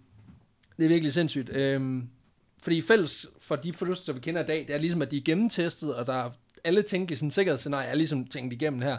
[0.77, 1.49] det er virkelig sindssygt.
[1.49, 2.03] Øh,
[2.63, 5.21] fordi fælles for de forlystelser, vi kender i dag, det er ligesom, at de er
[5.25, 6.29] gennemtestet, og der er
[6.63, 8.97] alle tænkelige sådan, sikkerhedsscenarier er ligesom tænkt igennem her.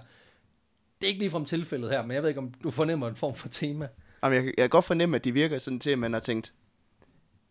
[1.04, 3.34] Det er ikke ligefrem tilfældet her, men jeg ved ikke, om du fornemmer en form
[3.34, 3.88] for tema.
[4.22, 6.52] Jamen, jeg, jeg kan godt fornemme, at de virker sådan til, at man har tænkt,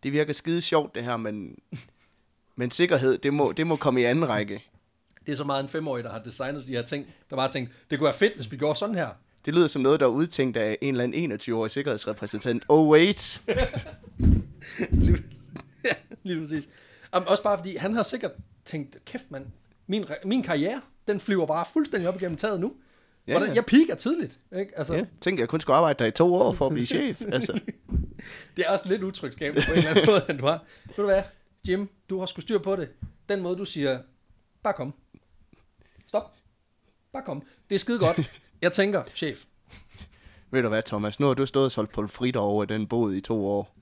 [0.02, 1.58] det virker skide sjovt det her, men,
[2.56, 4.64] men sikkerhed, det må, det må komme i anden række.
[5.26, 7.70] Det er så meget en femårig, der har designet de her ting, der bare tænkt,
[7.90, 9.08] det kunne være fedt, hvis vi gjorde sådan her.
[9.44, 12.64] Det lyder som noget, der er udtænkt af en eller anden 21-årig sikkerhedsrepræsentant.
[12.68, 13.42] Oh wait!
[14.90, 15.18] lige,
[15.84, 16.68] ja, lige præcis.
[17.16, 18.32] Um, også bare fordi, han har sikkert
[18.64, 19.46] tænkt, kæft mand,
[19.86, 22.72] min, min karriere, den flyver bare fuldstændig op igennem taget nu.
[23.26, 23.54] Ja, Ja, Hvordan, ja.
[23.54, 24.38] jeg piker tidligt.
[24.58, 24.78] Ikke?
[24.78, 27.22] Altså, Ja, tænk, jeg kun skulle arbejde der i to år for at blive chef.
[27.32, 27.60] Altså,
[28.56, 30.64] Det er også lidt utrygtskabende på en eller anden måde, at du har.
[30.84, 31.22] Ved du hvad,
[31.68, 32.88] Jim, du har sgu styr på det.
[33.28, 33.98] Den måde, du siger,
[34.62, 34.94] bare kom.
[36.06, 36.32] Stop.
[37.12, 37.42] Bare kom.
[37.68, 38.20] Det er skide godt.
[38.62, 39.44] Jeg tænker, chef,
[40.50, 41.20] ved du hvad, Thomas?
[41.20, 43.73] Nu har du stået og solgt pomfritter over den båd i to år.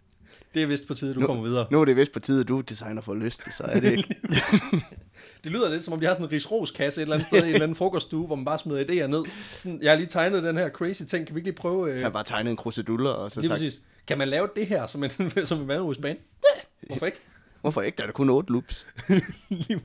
[0.55, 1.67] Det er vist på tide, du Nu- kommer videre.
[1.71, 4.17] Nu er det vist på tide, du designer for lyst, så er det ikke.
[5.45, 7.43] Det lyder lidt som om, de har sådan en risroskasse et eller andet sted i
[7.43, 9.25] en eller anden frokoststue, hvor man bare smider idéer ned.
[9.59, 11.91] Sådan, jeg har lige tegnet den her crazy ting, kan vi ikke lige prøve...
[11.91, 13.81] Øh, Jeg har bare tegnet en kruseduller, og så lige sagt, præcis.
[14.07, 15.11] Kan man lave det her som en,
[15.47, 16.19] som en vandrusbane?
[16.55, 17.19] Ja, hvorfor ikke?
[17.61, 17.97] hvorfor ikke?
[17.97, 18.87] Der er der kun otte loops.
[19.49, 19.81] lige,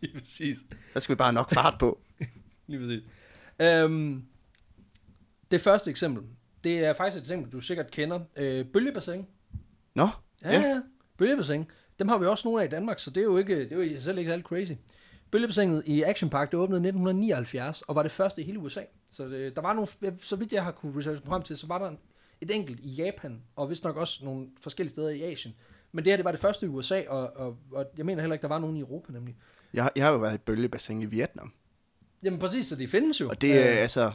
[0.00, 0.56] lige præcis.
[0.94, 1.98] Der skal vi bare nok fart på.
[2.66, 3.02] Lige præcis.
[3.62, 4.22] Øhm,
[5.50, 6.22] det første eksempel,
[6.64, 8.20] det er faktisk et eksempel, du sikkert kender.
[8.36, 9.26] Øh, bølgebassin.
[9.94, 10.08] Nå,
[10.44, 10.68] Ja, ja.
[10.68, 10.80] ja.
[11.18, 11.64] Bølgebassin.
[11.98, 13.76] Dem har vi også nogle af i Danmark, så det er jo, ikke, det er
[13.76, 14.72] jo i sig selv ikke særlig crazy.
[15.30, 18.80] Bølgebassinet i Action Park, det åbnede i 1979, og var det første i hele USA.
[19.10, 21.78] Så det, der var nogle, så vidt jeg har kunne researche frem til, så var
[21.78, 21.92] der
[22.40, 25.54] et enkelt i Japan, og vist nok også nogle forskellige steder i Asien.
[25.92, 28.34] Men det her, det var det første i USA, og, og, og jeg mener heller
[28.34, 29.36] ikke, der var nogen i Europa nemlig.
[29.74, 31.52] jeg, har- jeg har jo været i bølgebassin i Vietnam.
[32.22, 33.28] Jamen præcis, så de findes jo.
[33.28, 34.12] Og det er Øh, altså...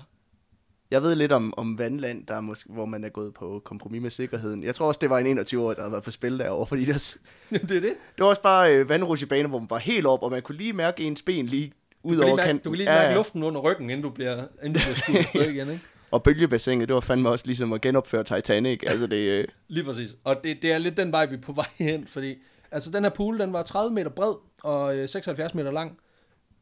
[0.91, 4.01] Jeg ved lidt om, om vandland, der er måske, hvor man er gået på kompromis
[4.01, 4.63] med sikkerheden.
[4.63, 7.17] Jeg tror også, det var en 21-årig, der har været på spil derovre, fordi der,
[7.49, 7.83] det er det.
[7.83, 10.73] det var også bare øh, vandrutsjebane, hvor man var helt op, og man kunne lige
[10.73, 11.71] mærke ens ben lige
[12.03, 12.63] ud over kanten.
[12.63, 15.49] du kan lige mærke luften under ryggen, inden du bliver, inden du bliver skudt afsted
[15.49, 15.81] igen, ikke?
[16.11, 18.79] Og bølgebassinet, det var fandme også ligesom at genopføre Titanic.
[18.87, 20.15] Altså det, øh, Lige præcis.
[20.23, 22.35] Og det, det er lidt den vej, vi er på vej hen, fordi
[22.71, 25.97] altså, den her pool, den var 30 meter bred og øh, 76 meter lang,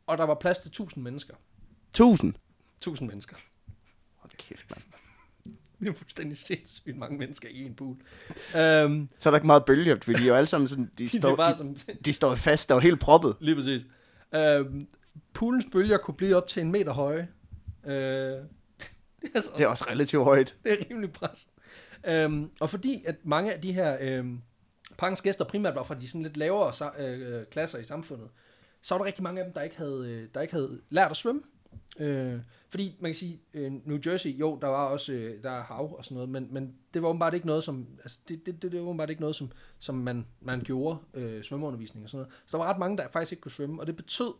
[0.08, 1.34] og der var plads til 1000 mennesker.
[1.89, 2.34] 1000.
[2.78, 3.36] 1000 mennesker.
[4.38, 4.84] Kæft, mand.
[5.80, 7.96] Det er fuldstændig sindssygt mange mennesker i en pool.
[7.96, 11.04] Um, Så er der ikke meget bølge, fordi de er jo alle sammen sådan, de,
[11.08, 11.76] de, står, de, som,
[12.06, 13.36] de står fast, der er jo helt proppet.
[13.40, 13.82] lige præcis.
[14.60, 14.88] Um,
[15.34, 17.28] poolens bølger kunne blive op til en meter høje.
[17.84, 18.44] Uh, det,
[19.24, 20.56] er altså, Det er også relativt højt.
[20.64, 21.48] det er rimelig pres.
[22.26, 24.42] Um, og fordi at mange af de her um,
[24.98, 28.28] parkens gæster primært var fra de sådan lidt lavere øh, klasser i samfundet,
[28.82, 31.18] så var der rigtig mange af dem, der ikke havde, der ikke havde lært at
[31.18, 31.42] svømme.
[31.99, 35.63] Øh, fordi man kan sige, øh, New Jersey, jo, der var også øh, der er
[35.63, 38.61] hav og sådan noget, men, men det var åbenbart ikke noget, som, altså det, det,
[38.61, 42.21] det, det var åbenbart ikke noget, som, som man, man gjorde, øh, svømmeundervisning og sådan
[42.21, 42.34] noget.
[42.45, 44.34] Så der var ret mange, der faktisk ikke kunne svømme, og det betød,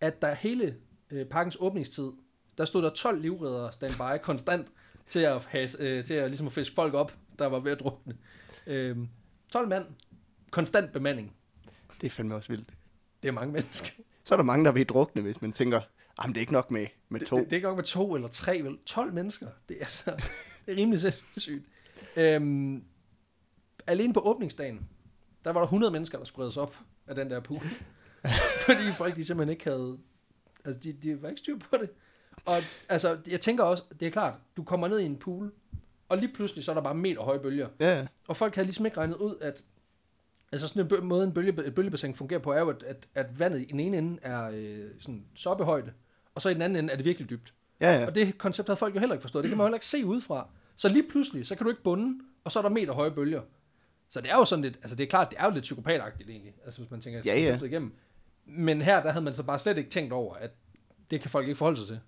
[0.00, 0.76] at der hele
[1.10, 2.12] øh, parkens åbningstid,
[2.58, 4.66] der stod der 12 livreddere standby konstant
[5.08, 7.80] til at, have, øh, til at, ligesom at fiske folk op, der var ved at
[7.80, 8.16] drukne.
[8.66, 8.96] Øh,
[9.52, 9.84] 12 mand,
[10.50, 11.34] konstant bemanding.
[12.00, 12.68] Det er fandme også vildt.
[13.22, 14.02] Det er mange mennesker.
[14.24, 15.80] Så er der mange, der vil drukne, hvis man tænker,
[16.22, 17.36] jamen det er ikke nok med, med to.
[17.36, 18.78] Det, det, det er ikke nok med to eller tre, vel?
[18.86, 19.46] 12 mennesker.
[19.68, 20.10] Det er, altså,
[20.66, 21.64] det er rimelig sindssygt.
[22.16, 22.84] Øhm,
[23.86, 24.88] alene på åbningsdagen,
[25.44, 27.62] der var der 100 mennesker, der skulle op af den der pool.
[28.66, 29.98] Fordi folk de simpelthen ikke havde...
[30.64, 31.90] Altså, de, de var ikke styr på det.
[32.44, 35.52] Og altså, jeg tænker også, det er klart, du kommer ned i en pool,
[36.08, 37.68] og lige pludselig så er der bare meter høje bølger.
[37.80, 39.62] Ja, Og folk havde ligesom ikke regnet ud, at
[40.52, 43.08] altså sådan en bø- måde, en bølge, et bølgebassin fungerer på, er jo, at, at,
[43.14, 45.92] at vandet i den ene ende er øh, sådan soppehøjde,
[46.38, 47.54] og så i den anden ende er det virkelig dybt.
[47.80, 48.06] ja, Ja.
[48.06, 49.42] Og det koncept havde folk jo heller ikke forstået.
[49.42, 50.48] Det kan man heller ikke se udefra.
[50.76, 53.40] Så lige pludselig, så kan du ikke bunde, og så er der meter høje bølger.
[54.10, 56.30] Så det er jo sådan lidt, altså det er klart, det er jo lidt psykopatagtigt
[56.30, 57.58] egentlig, altså hvis man tænker Ja, ja.
[57.64, 57.92] igennem.
[58.44, 60.50] Men her, der havde man så bare slet ikke tænkt over, at
[61.10, 62.00] det kan folk ikke forholde sig til.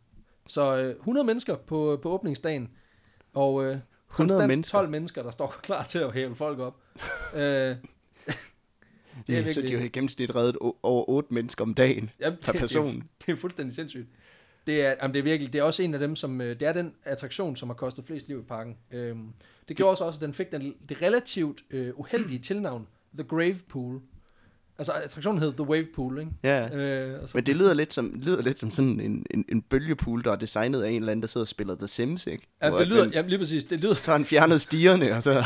[0.49, 2.70] Så øh, 100 mennesker på, på åbningsdagen,
[3.35, 3.76] og øh,
[4.09, 4.78] konstant mennesker?
[4.78, 6.76] 12 mennesker, der står klar til at hæve folk op.
[7.35, 7.76] øh,
[9.26, 12.52] det er så de har i gennemsnit reddet over otte mennesker om dagen Jamen, per
[12.52, 12.94] det, person.
[12.94, 14.06] Det, det er fuldstændig sindssygt.
[14.66, 16.62] Det er, jamen, det er virkelig, det er også en af dem, som, øh, det
[16.68, 18.76] er den attraktion, som har kostet flest liv i parken.
[18.92, 19.28] Øhm,
[19.68, 22.86] det gjorde også, også, at den fik den, det relativt øh, uheldige tilnavn,
[23.18, 24.00] The Grave Pool.
[24.78, 26.30] Altså, attraktionen hed The Wave Pool, ikke?
[26.42, 26.76] Ja.
[26.76, 30.24] Øh, altså, Men det lyder lidt som, lyder lidt som sådan en, en, en bølgepool,
[30.24, 32.46] der er designet af en eller anden, der sidder og spiller The Sims, ikke?
[32.62, 35.32] ja, det lyder, den- ja, lige præcis, det lyder, Så han fjernet stierne, og så...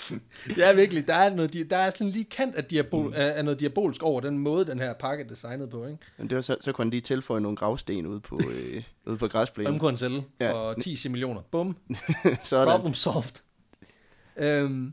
[0.56, 3.12] det er virkelig, der er, noget, der er sådan lige kant af, diabol, mm.
[3.16, 5.98] af, noget diabolsk over den måde, den her pakke er designet på, ikke?
[6.18, 8.82] Men det var så, så kunne han lige tilføje nogle gravsten ude på, øh, ude
[9.04, 9.78] på Og dem græsplænen.
[9.78, 10.52] kunne han sælge Ja.
[10.52, 11.40] for 10 millioner.
[11.50, 11.76] Bum.
[12.44, 12.74] Sådan.
[12.74, 13.42] Problem solved.
[14.36, 14.92] Øhm,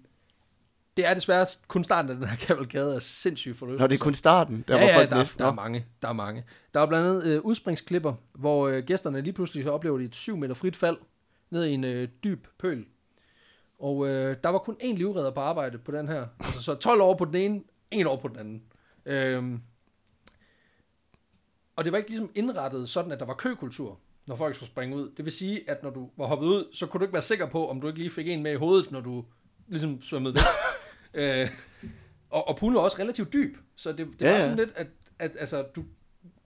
[0.97, 3.79] det er desværre kun starten af den her kavalkade er sindssygt forløst.
[3.79, 4.63] Nå, det er kun starten.
[4.67, 5.39] Der ja, var ja, folk der, er, næsten.
[5.39, 5.85] der er mange.
[6.01, 6.43] Der er mange.
[6.73, 10.15] Der er blandt andet øh, udspringsklipper, hvor øh, gæsterne lige pludselig så oplever de et
[10.15, 10.97] 7 meter frit fald
[11.49, 12.85] ned i en øh, dyb pøl.
[13.79, 16.27] Og øh, der var kun én livredder på arbejde på den her.
[16.39, 17.61] Altså, så 12 år på den ene,
[17.91, 18.63] 1 år på den anden.
[19.05, 19.61] Øhm,
[21.75, 24.95] og det var ikke ligesom indrettet sådan, at der var køkultur, når folk skulle springe
[24.95, 25.11] ud.
[25.17, 27.49] Det vil sige, at når du var hoppet ud, så kunne du ikke være sikker
[27.49, 29.25] på, om du ikke lige fik en med i hovedet, når du
[29.67, 30.43] ligesom svømmede væk.
[31.23, 31.49] øh,
[32.29, 34.87] og, og poolen var også relativt dyb, så det, det Ja, var sådan lidt, at,
[35.19, 35.83] at altså, du,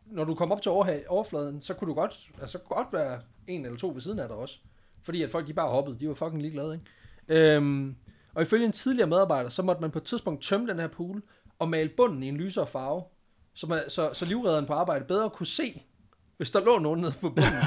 [0.06, 3.66] når du kom op til overha- overfladen, så kunne du godt, altså, godt være en
[3.66, 4.58] eller to ved siden af dig også.
[5.04, 6.86] Fordi at folk de bare hoppede, de var fucking ligeglade, ikke?
[7.28, 7.96] Øhm,
[8.34, 11.24] og ifølge en tidligere medarbejder, så måtte man på et tidspunkt tømme den her pool
[11.60, 13.04] og male bunden i en lysere farve,
[13.54, 15.84] så, man, så, så livredderen på arbejde bedre kunne se,
[16.38, 17.54] hvis der lå nogen nede på bunden.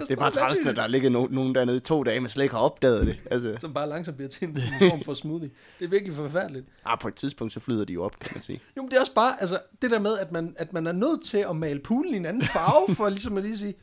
[0.00, 2.54] Det er bare træls, når der no- nogen dernede i to dage, men slet ikke
[2.54, 3.18] har opdaget det.
[3.30, 5.50] Altså, Som bare langsomt bliver til en form for smoothie.
[5.78, 6.66] Det er virkelig forfærdeligt.
[6.84, 8.60] ah, på et tidspunkt, så flyder de jo op, kan man sige.
[8.76, 10.92] Jo, men det er også bare, altså, det der med, at man, at man er
[10.92, 13.74] nødt til at male poolen i en anden farve, for ligesom at lige sige,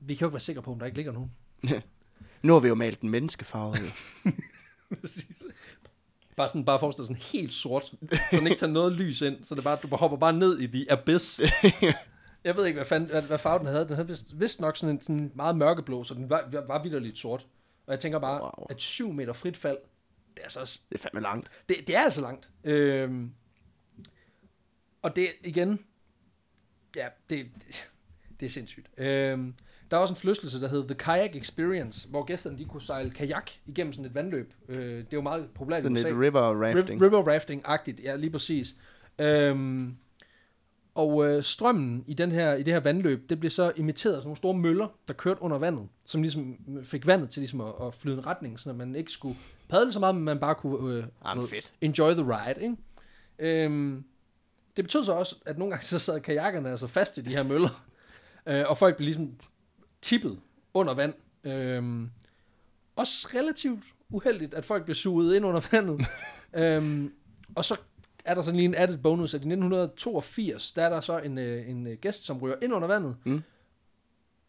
[0.00, 1.30] vi kan jo ikke være sikre på, om der ikke ligger nogen.
[2.42, 3.74] Nu har vi jo malet den menneskefarve.
[3.76, 4.30] jo.
[5.00, 5.42] Præcis.
[6.36, 7.96] Bare sådan, bare forestil dig sådan helt sort, så
[8.32, 10.92] den ikke tager noget lys ind, så det bare, du hopper bare ned i the
[10.92, 11.40] abyss.
[12.44, 13.84] Jeg ved ikke, hvad, fanden, hvad, hvad farve den havde.
[13.88, 17.18] Den havde vist, vist nok sådan en sådan meget mørkeblå, så den var, var vidderligt
[17.18, 17.46] sort.
[17.86, 18.50] Og jeg tænker bare, Wow.
[18.58, 18.66] wow.
[18.70, 19.78] at 7 meter frit fald,
[20.36, 21.50] det er, så, Det er fandme langt.
[21.68, 22.50] det, det er altså langt.
[22.64, 23.30] Øhm,
[25.02, 25.78] og det igen,
[26.96, 27.90] ja, det, det,
[28.40, 28.90] det er sindssygt.
[28.96, 29.54] Øhm,
[29.90, 33.10] der er også en flyttelse, der hedder The Kayak Experience, hvor gæsterne de kunne sejle
[33.10, 34.52] kajak igennem sådan et vandløb.
[34.68, 37.00] Øh, det er jo meget populært Sådan i et river rafting.
[37.02, 38.74] Riv- River rafting-agtigt, ja, lige præcis.
[39.18, 39.96] Øhm,
[40.94, 44.18] og øh, strømmen i, den her, i det her vandløb, det blev så imiteret af
[44.18, 47.72] sådan nogle store møller, der kørte under vandet, som ligesom fik vandet til ligesom at,
[47.82, 49.36] at flyde en retning, så man ikke skulle
[49.68, 51.72] padle så meget, men man bare kunne øh, Ah, du ved, fedt.
[51.80, 52.62] enjoy the ride.
[52.62, 52.76] Ikke?
[53.38, 54.04] Øhm,
[54.76, 57.42] det betød så også, at nogle gange så sad kajakkerne altså fast i de her
[57.42, 57.84] møller,
[58.46, 59.30] øh, og folk blev ligesom
[60.02, 60.40] tippet
[60.74, 61.14] under vand.
[61.44, 62.10] Øhm,
[62.96, 66.06] også relativt uheldigt, at folk blev suget ind under vandet.
[66.64, 67.12] øhm,
[67.54, 67.76] og så
[68.24, 71.38] er der sådan lige en added bonus, at i 1982, der er der så en,
[71.38, 73.16] øh, en øh, gæst, som ryger ind under vandet.
[73.24, 73.42] Mm.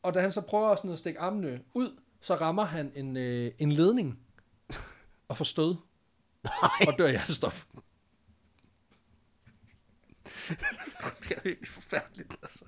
[0.03, 3.51] Og da han så prøver sådan at stikke armene ud, så rammer han en, øh,
[3.59, 4.19] en ledning
[5.27, 5.75] og får stød.
[6.87, 7.53] Og dør i hjertestop.
[11.21, 12.65] det er virkelig forfærdeligt, altså.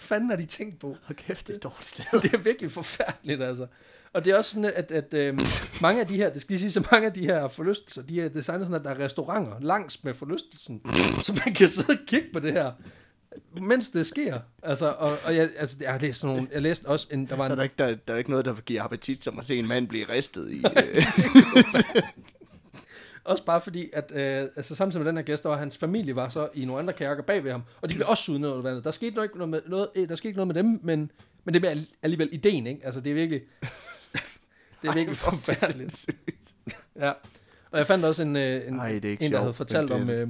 [0.00, 0.96] Fanden har de tænkt på?
[1.02, 2.22] Hold kæft, det er dårligt.
[2.22, 3.66] det er virkelig forfærdeligt, altså.
[4.12, 5.40] Og det er også sådan, at, at øhm,
[5.80, 8.20] mange af de her, det skal lige sige, så mange af de her forlystelser, de
[8.20, 10.80] er designet sådan, at der er restauranter langs med forlystelsen,
[11.22, 12.72] så man kan sidde og kigge på det her,
[13.62, 14.40] mens det sker.
[14.62, 17.36] Altså, og, og jeg, altså, jeg har læst sådan nogle, jeg læste også, en, der
[17.36, 19.38] var Der er, en, der, ikke, der, der er ikke noget, der giver appetit, som
[19.38, 20.64] at se en mand blive ristet i.
[20.76, 21.06] øh,
[23.28, 26.16] også bare fordi, at øh, altså, samtidig med den her gæst, der var hans familie
[26.16, 28.48] var så i nogle andre kajakker bag ved ham, og de blev også suget ned
[28.48, 28.84] under vandet.
[28.84, 31.10] Der skete nok ikke noget med, noget, øh, der skete ikke noget med dem, men,
[31.44, 32.80] men det er alligevel ideen, ikke?
[32.84, 33.42] Altså, det er virkelig,
[34.82, 36.06] det er virkelig Ej, forfærdeligt.
[36.96, 37.12] Ja,
[37.70, 40.28] og jeg fandt også en, øh, en, Ej, en der havde fortalt om, øh,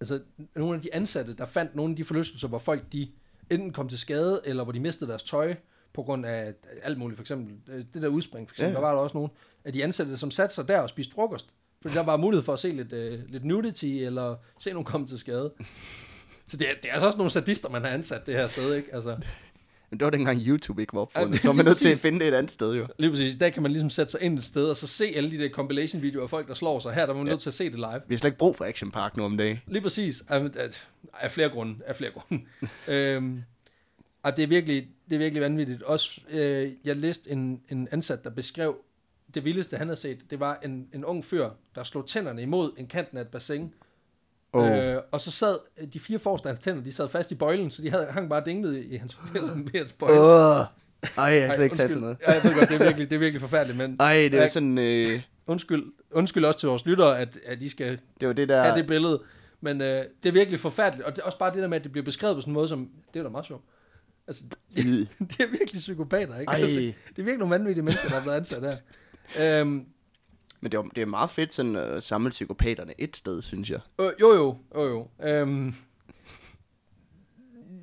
[0.00, 0.20] altså
[0.56, 3.08] nogle af de ansatte, der fandt nogle af de forlystelser, hvor folk de
[3.50, 5.54] enten kom til skade, eller hvor de mistede deres tøj,
[5.92, 8.74] på grund af alt muligt, for eksempel øh, det der udspring, for eksempel, Ja.
[8.74, 9.30] der var der også nogle
[9.64, 11.54] af de ansatte, som satte sig der og spiste frokost,
[11.86, 15.06] fordi der var mulighed for at se lidt, øh, lidt nudity, eller se nogen komme
[15.06, 15.52] til skade.
[16.48, 18.74] Så det er, det er altså også nogle sadister, man har ansat det her sted,
[18.74, 18.94] ikke?
[18.94, 19.16] Altså,
[19.90, 21.98] Men det var dengang YouTube ikke var Ja, opfundet, så var man nødt til at
[21.98, 22.86] finde det et andet sted, jo.
[22.98, 25.30] lige præcis, der kan man ligesom sætte sig ind et sted, og så se alle
[25.30, 26.94] de der compilation-videoer af folk, der slår sig.
[26.94, 27.30] Her der er man Ja.
[27.32, 28.00] nødt til at se det live.
[28.08, 29.58] Vi har slet ikke brug for Action Park nu om dagen.
[29.66, 30.24] Lige præcis.
[30.28, 30.84] Af, af,
[31.20, 31.74] af flere grunde.
[31.86, 32.44] Af flere grunde.
[32.94, 33.42] øhm,
[34.22, 35.82] og det er virkelig, det er virkelig vanvittigt.
[35.82, 38.76] Også, øh, jeg læste en, en ansat, der beskrev,
[39.34, 42.72] det vildeste, han havde set, det var en, en ung fyr, der slog tænderne imod
[42.76, 43.74] en kanten af et bassin.
[44.52, 44.78] Oh.
[44.78, 45.58] Øh, og så sad
[45.92, 48.28] de fire forreste af hans tænder, de sad fast i bøjlen, så de havde, hang
[48.28, 49.18] bare dinglet i hans,
[49.74, 50.20] i hans bøjle.
[50.20, 50.64] Åh.
[51.16, 51.88] Ej, jeg har slet Ej, ikke undskyld.
[51.88, 52.16] sådan noget.
[52.26, 54.46] Ja, jeg ved godt, det er virkelig, det er virkelig forfærdeligt, men Ej, det er
[54.46, 58.48] sådan, øh, undskyld, undskyld også til vores lyttere, at, at de skal det var det
[58.48, 58.62] der...
[58.62, 59.22] have det billede.
[59.60, 61.84] Men øh, det er virkelig forfærdeligt, og det er også bare det der med, at
[61.84, 63.64] det bliver beskrevet på sådan en måde, som, det er da meget sjovt.
[64.26, 64.44] Altså,
[64.78, 65.06] Yd.
[65.30, 66.50] det er virkelig psykopater, ikke?
[66.50, 66.54] Ej.
[66.54, 68.76] Altså, det, det, er virkelig nogle vanvittige mennesker, der er blevet ansat her.
[69.40, 69.86] Øhm,
[70.60, 73.80] Men det er, det er meget fedt sådan at samle psykopaterne et sted, synes jeg.
[74.00, 75.08] øh, jo, jo, jo, jo.
[75.28, 75.74] Øhm,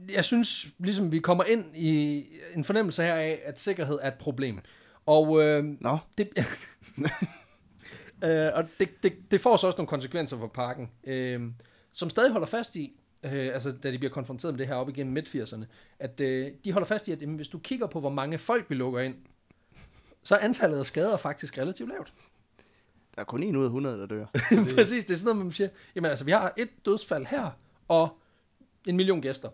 [0.10, 2.26] jeg synes, ligesom vi kommer ind i
[2.56, 4.60] en fornemmelse her af, at sikkerhed er et problem.
[5.06, 6.30] Og øh, Nå, det,
[8.24, 11.42] øh, og det, det, det får så også nogle konsekvenser for parken, øh,
[11.92, 14.90] som stadig holder fast i, øh, altså da de bliver konfronteret med det her op
[14.90, 15.66] igennem midt-80'erne,
[16.00, 18.70] at øh, de holder fast i, at jamen, hvis du kigger på, hvor mange folk
[18.70, 19.16] vi lukker ind,
[20.24, 22.14] så er antallet af skader faktisk relativt lavt.
[23.16, 24.26] der er kun en ud af 100, der dør.
[24.76, 27.50] Præcis, det er sådan noget, man siger, jamen altså, vi har et dødsfald her,
[27.88, 28.18] og
[28.88, 29.50] en million gæster.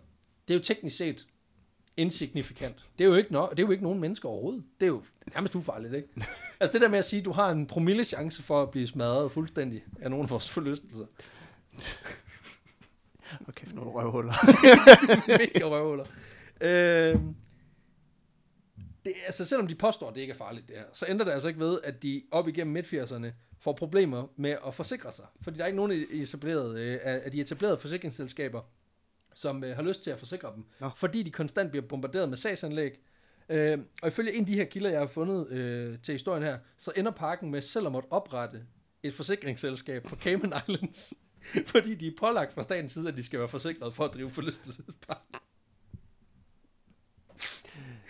[0.47, 1.27] Det er jo teknisk set
[1.97, 2.75] insignifikant.
[2.97, 4.63] Det er jo ikke, no, det er jo ikke nogen mennesker overhovedet.
[4.79, 5.03] Det er jo
[5.33, 6.07] nærmest ufarligt, ikke?
[6.59, 8.87] altså det der med at sige, at du har en promille chance for at blive
[8.87, 11.05] smadret fuldstændig af nogle af vores forlystelser.
[13.47, 14.33] Okay, for nogle røvhuller.
[15.27, 16.05] Mega røvhuller.
[16.61, 17.35] Øhm,
[19.05, 21.31] det, altså selvom de påstår, at det ikke er farligt det her, så ændrer det
[21.31, 23.27] altså ikke ved, at de op igennem midt-80'erne
[23.59, 25.25] får problemer med at forsikre sig.
[25.41, 28.61] Fordi der er ikke nogen etablerede, øh, af af de etablerede forsikringsselskaber,
[29.33, 30.65] som øh, har lyst til at forsikre dem.
[30.79, 30.89] Nå.
[30.95, 32.99] Fordi de konstant bliver bombarderet med sagsanlæg.
[33.49, 36.57] Øh, og ifølge en af de her kilder, jeg har fundet øh, til historien her,
[36.77, 38.63] så ender parken med selv at måtte oprette
[39.03, 41.13] et forsikringsselskab på Cayman Islands.
[41.71, 44.29] fordi de er pålagt fra statens side, at de skal være forsikret for at drive
[44.29, 45.41] forlystelsespark.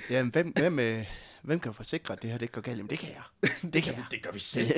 [0.09, 1.05] Jamen, hvem, hvem, øh,
[1.41, 2.77] hvem kan forsikre, at det her det ikke går galt?
[2.77, 3.49] Jamen, det kan jeg.
[3.73, 4.71] Det kan vi, det gør vi selv.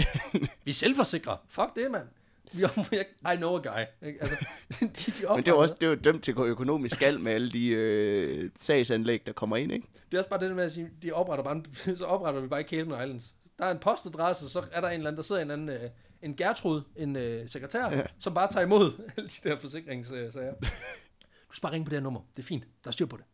[0.63, 1.38] vi er selvforsikre.
[1.49, 2.07] Fuck det, mand.
[2.53, 2.63] Vi
[3.34, 4.07] I know a guy.
[4.07, 4.21] Ikke?
[4.23, 4.45] Altså,
[4.79, 7.21] de, de Men det er også det er jo dømt til at gå økonomisk galt
[7.21, 9.88] med alle de øh, sagsanlæg, der kommer ind, ikke?
[10.11, 11.65] det er også bare det der med at sige, de opretter bare, en,
[11.97, 13.36] så opretter vi bare ikke Cayman Islands.
[13.59, 15.89] Der er en postadresse, så er der en eller anden, der sidder en anden, øh,
[16.21, 17.97] en Gertrud, en øh, sekretær, Ja.
[17.97, 18.03] ja.
[18.19, 20.53] som bare tager imod alle de der forsikringssager.
[20.61, 22.21] Du skal bare ringe på det her nummer.
[22.36, 22.63] Det er fint.
[22.84, 23.25] Der er styr på det.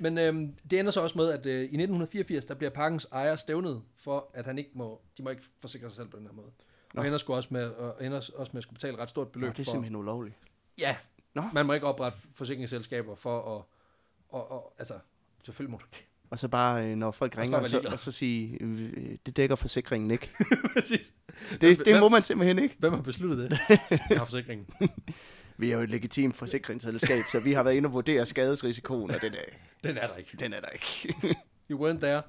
[0.00, 3.36] Men øhm, det ender så også med, at øh, i 1984, der bliver parkens ejer
[3.36, 6.32] stævnet for, at han ikke må, de må ikke forsikre sig selv på den her
[6.32, 6.50] måde.
[6.94, 7.00] Nå.
[7.00, 9.26] Og ender, sgu også med, og ender også med at skulle betale et ret stort
[9.26, 9.70] Nå, beløb det er for...
[9.70, 10.34] simpelthen ulovligt.
[10.78, 10.96] Ja,
[11.34, 11.42] Nå.
[11.52, 13.62] man må ikke oprette forsikringsselskaber for at...
[14.28, 14.94] Og, og, altså,
[15.44, 16.04] selvfølgelig må du det.
[16.30, 19.56] Og så bare, øh, når folk ringer, være så, og så sige, øh, det dækker
[19.56, 20.30] forsikringen ikke.
[20.74, 21.12] Præcis.
[21.50, 22.76] Det, det Hvem- må man simpelthen ikke.
[22.78, 23.58] Hvem har besluttet det?
[23.90, 24.66] Jeg har forsikringen.
[25.58, 29.20] Vi er jo et legitimt forsikringsselskab, så vi har været inde og vurdere skadesrisikoen, og
[29.20, 29.38] den er,
[29.84, 30.36] Den er der ikke.
[30.36, 31.14] den er der ikke.
[31.70, 32.22] You weren't there.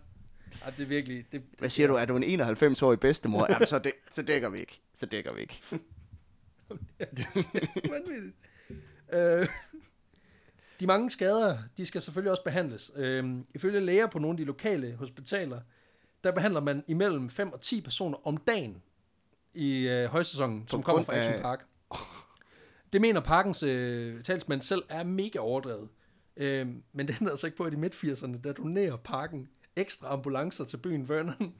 [0.64, 1.26] Ej, det er virkelig...
[1.32, 3.48] Det, Hvad siger du, er du en 91-årig bedstemor?
[3.50, 4.82] Jamen, så, det, så dækker vi ikke.
[4.94, 5.62] Så dækker vi ikke.
[7.00, 7.26] det
[9.14, 9.40] er.
[9.42, 9.48] Øh,
[10.80, 12.92] de mange skader, de skal selvfølgelig også behandles.
[12.96, 15.62] Øh, ifølge læger på nogle af de lokale hospitaler,
[16.24, 18.82] der behandler man imellem 5 og 10 personer om dagen
[19.54, 21.66] i øh, højsæsonen, som kommer fra Action Park.
[22.94, 25.90] Det mener parkens øh, talsmænd selv er mega overdrevet.
[26.38, 30.66] Øh, men det ændrer altså ikke på, at i midt-80'erne, der donerer parken ekstra ambulancer
[30.66, 31.54] til byen Vernon,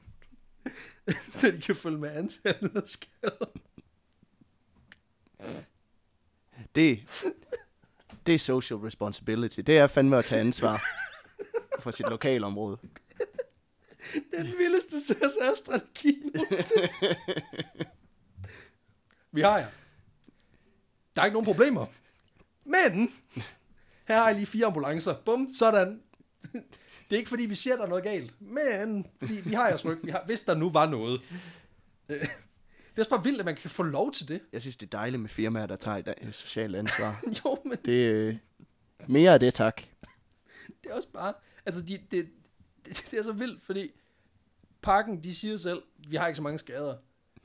[1.22, 3.46] så de kan følge med antallet af skader.
[6.74, 7.00] Det,
[8.26, 9.60] det er social responsibility.
[9.60, 10.84] Det er fandme at tage ansvar
[11.80, 12.78] for sit lokalområde.
[14.36, 16.22] Den vildeste CSR-strategi.
[19.32, 19.68] Vi har jer.
[21.20, 21.86] Der er ikke nogen problemer.
[22.64, 23.12] Men,
[24.08, 25.14] her har I lige fire ambulancer.
[25.24, 26.02] Bum, sådan.
[26.52, 26.62] Det
[27.10, 28.34] er ikke fordi, vi siger, der er noget galt.
[28.40, 29.98] Men, vi, vi har jeres ryg.
[30.04, 31.20] Vi har, hvis der nu var noget.
[32.08, 32.20] Det
[32.96, 34.40] er også bare vildt, at man kan få lov til det.
[34.52, 37.22] Jeg synes, det er dejligt med firmaer, der tager et et socialt ansvar.
[37.44, 38.36] Jo, men Det øh,
[39.06, 39.82] mere af det, tak.
[40.82, 41.34] det er også bare...
[41.66, 42.28] Altså, de, det,
[42.86, 43.90] det, det er så vildt, fordi
[44.82, 46.96] parken, de siger selv, vi har ikke så mange skader.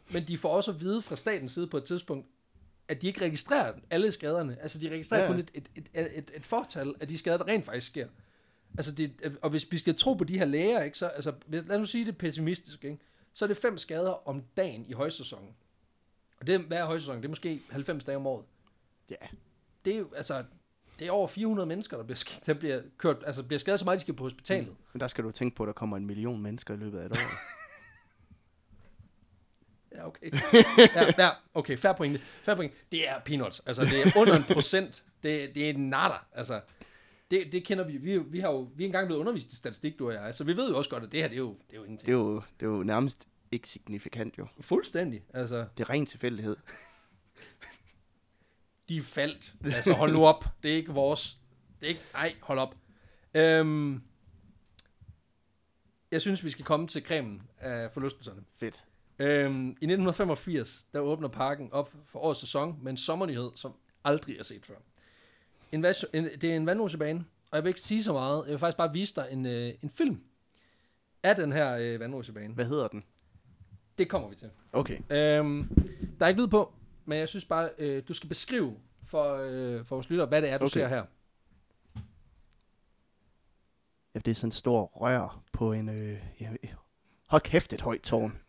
[0.09, 2.27] Men de får også at vide fra statens side på et tidspunkt,
[2.87, 4.57] at de ikke registrerer alle skaderne.
[4.61, 5.27] Altså, de registrerer Ja.
[5.27, 8.07] kun et, et, et, et, et fortal af de skader, der rent faktisk sker.
[8.77, 11.65] Altså, det, og hvis vi skal tro på de her læger, ikke, så, altså, hvis,
[11.67, 12.97] lad os nu sige det pessimistisk, ikke,
[13.33, 15.49] så er det fem skader om dagen i højsæsonen.
[16.39, 17.21] Og det, hvad er højsæsonen?
[17.21, 18.45] Det er måske 90 dage om året.
[19.09, 19.15] Ja.
[19.85, 20.43] Det er jo, altså,
[20.99, 23.97] det er over 400 mennesker, der bliver, der bliver kørt, altså bliver skadet så meget,
[23.97, 24.67] de skal på hospitalet.
[24.69, 24.75] Mm.
[24.93, 27.05] Men der skal du tænke på, at der kommer en million mennesker i løbet af
[27.05, 27.17] et år.
[29.95, 30.31] Ja, okay.
[30.95, 32.21] ja, ja, okay, fair pointe.
[32.43, 32.75] Fair pointe.
[32.91, 33.61] Det er peanuts.
[33.65, 35.03] Altså, det er under en procent.
[35.23, 36.13] Det, det er nada.
[36.31, 36.61] Altså,
[37.31, 37.97] det, det kender vi.
[37.97, 40.35] Vi, vi har jo vi er engang blevet undervist i statistik, du og jeg.
[40.35, 41.83] Så vi ved jo også godt, at det her, det er jo, det er jo
[41.83, 42.05] ingenting.
[42.07, 44.47] Det er jo, det er jo nærmest ikke signifikant, jo.
[44.61, 45.23] Fuldstændig.
[45.33, 46.57] Altså, Det er ren tilfældighed.
[48.89, 49.53] de er faldt.
[49.65, 50.45] Altså, hold nu op.
[50.63, 51.39] Det er ikke vores.
[51.79, 52.01] Det er ikke...
[52.15, 52.75] Ej, hold op.
[53.33, 54.01] Øhm,
[56.11, 58.41] jeg synes, vi skal komme til cremen af forlystelserne.
[58.57, 58.85] Fedt.
[59.19, 64.37] Øhm, I 1985, der åbner parken op for årets sæson med en sommernyhed, som aldrig
[64.37, 64.75] er set før.
[65.71, 68.43] En, vas- en, det er en vandrusebane, og jeg vil ikke sige så meget.
[68.45, 70.21] Jeg vil faktisk bare vise dig en, øh, en film
[71.23, 72.53] af den her øh, vandrusebane.
[72.53, 73.03] Hvad hedder den?
[73.97, 74.49] Det kommer vi til.
[74.73, 74.99] Okay.
[75.09, 75.69] Øhm,
[76.19, 76.73] der er ikke lyd på,
[77.05, 80.49] men jeg synes bare, øh, du skal beskrive for, øh, for vores lytter, hvad det
[80.49, 80.73] er, du okay.
[80.73, 81.03] ser her.
[84.15, 85.89] Ja, det er sådan en stor rør på en...
[85.89, 86.49] Øh, ja,
[87.27, 88.39] hold kæft, et højt tårn.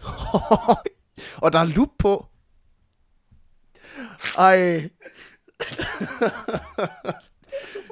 [1.42, 2.26] og der er lup på.
[4.38, 4.56] Ej.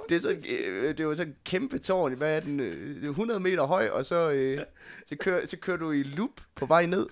[0.09, 0.31] det er så,
[0.67, 2.15] øh, det er jo så en kæmpe tårn.
[2.15, 2.61] Hvad er den?
[2.61, 4.65] øh, Det er 100 meter høj, og så, øh,
[5.07, 7.07] så, kører, så kører du i loop på vej ned.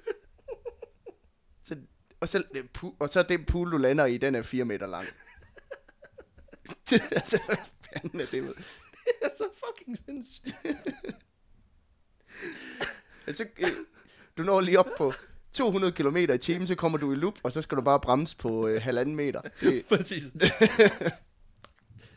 [1.65, 1.77] Så,
[2.21, 2.65] og, så, øh,
[2.99, 5.07] og så den pool, du lander i, den er 4 meter lang.
[7.13, 7.57] altså, hvad
[7.93, 8.43] fanden er det?
[8.43, 8.55] med?
[9.05, 10.55] Det er så fucking sindssygt.
[13.27, 13.69] Altså, øh,
[14.39, 15.13] du når lige op på
[15.53, 18.37] 200 km i timen, så kommer du i loop, og så skal du bare bremse
[18.37, 19.41] på øh, halvanden meter.
[19.61, 20.23] Det, Præcis.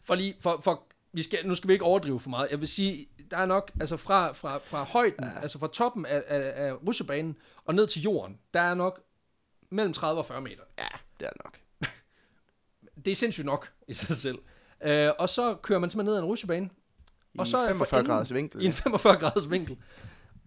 [0.03, 2.47] for lige, for, for, vi skal, nu skal vi ikke overdrive for meget.
[2.51, 5.39] Jeg vil sige, der er nok, altså fra, fra, fra højden, ja.
[5.41, 9.01] altså fra toppen af, af, af rusjebanen og ned til jorden, der er nok
[9.71, 10.63] mellem 30 og 40 meter.
[10.79, 10.87] ja,
[11.19, 11.59] det er nok.
[13.05, 14.37] Det er sindssygt nok i sig selv.
[14.85, 16.69] Uh, og så kører man simpelthen ned ad en rusjebane.
[17.33, 18.61] I Og så er for 45 enden- graders vinkel.
[18.61, 19.77] I en 45 graders vinkel.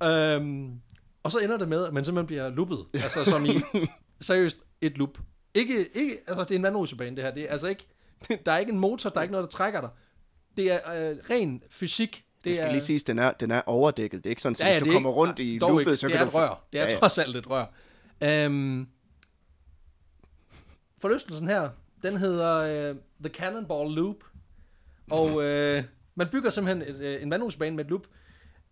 [0.05, 0.81] Um,
[1.23, 2.87] og så ender det med, at man simpelthen bliver loopet.
[2.95, 3.51] Altså som i,
[4.21, 5.19] seriøst, et loop.
[5.55, 7.31] Ikke, ikke, altså det er en vandrusebane det her.
[7.35, 7.87] Det er altså ikke,
[8.47, 9.91] der er ikke en motor, der er ikke noget, der trækker dig.
[10.57, 12.11] Det er øh, ren fysik.
[12.37, 14.25] Det, Det skal er, lige siges, den er, den er overdækket.
[14.25, 15.81] Det er ikke sådan, at Ja, hvis du det er kommer ikke- rundt i loopet,
[15.81, 15.97] ikke.
[15.97, 16.39] så det kan er du...
[16.39, 16.65] et rør.
[16.73, 16.99] Det er Ja, ja.
[16.99, 18.47] trods alt et rør.
[18.47, 18.89] Um,
[20.99, 21.71] forlystelsen her,
[22.03, 24.17] den hedder uh, The Cannonball Loop.
[25.11, 28.07] Og uh, man bygger simpelthen et, uh, en vandrusbane med et loop.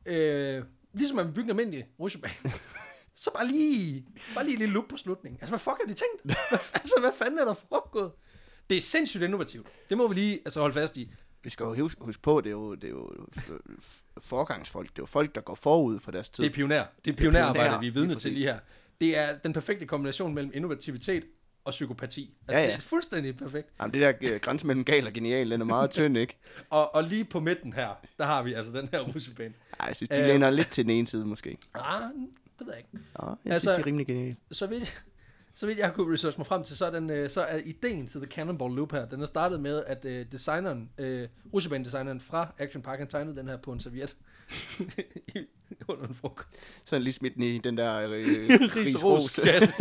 [0.06, 2.34] Uh, ligesom man vil bygge en almindelig rusjebane.
[3.14, 5.38] så bare lige, bare lige et lille loop på slutningen.
[5.40, 6.22] Altså, hvad fuck har de tænkt?
[6.50, 8.12] Hvad, altså, hvad fanden er der foregået?
[8.70, 9.66] Det er sindssygt innovativt.
[9.88, 11.10] Det må vi lige altså, holde fast i.
[11.42, 13.12] Vi skal jo huske, huske på, det er jo, det er jo
[14.18, 14.88] forgangsfolk.
[14.90, 16.44] Det er jo folk, der går forud for deres tid.
[16.44, 16.84] Det er pioner.
[17.04, 18.58] Det er pionerarbejde, pioner, vi er vidne til lige her.
[19.00, 21.24] Det er den perfekte kombination mellem innovativitet
[21.64, 22.34] og psykopati.
[22.48, 22.70] Altså, Ja, ja.
[22.72, 23.68] det er fuldstændig perfekt.
[23.80, 26.38] Jamen, det der øh, grænse mellem gal og genial, den er meget tynd, ikke?
[26.70, 27.88] Og, og lige på midten her,
[28.18, 29.54] der har vi altså den her russebane.
[29.80, 30.26] Ej, jeg synes, de Øh.
[30.26, 31.58] læner lidt til den ene side, måske.
[31.74, 32.02] Ah,
[32.58, 33.04] det ved jeg ikke.
[33.22, 34.36] Ja, jeg Altså- synes, de er rimelig geniale.
[34.50, 35.02] Så vidt,
[35.60, 37.56] så vidt jeg har kunne researche mig frem til, så er, den, øh, så er
[37.64, 42.20] ideen til The Cannonball Loop her, den er startet med, at øh, designeren, øh, russebane-designeren
[42.20, 44.16] fra Action Park, han tegnede den her på en serviet
[45.88, 46.60] under en frokost.
[46.84, 49.40] Så han lige smidt den i den der øh, Ris ris og ros ros.
[49.44, 49.74] kasse.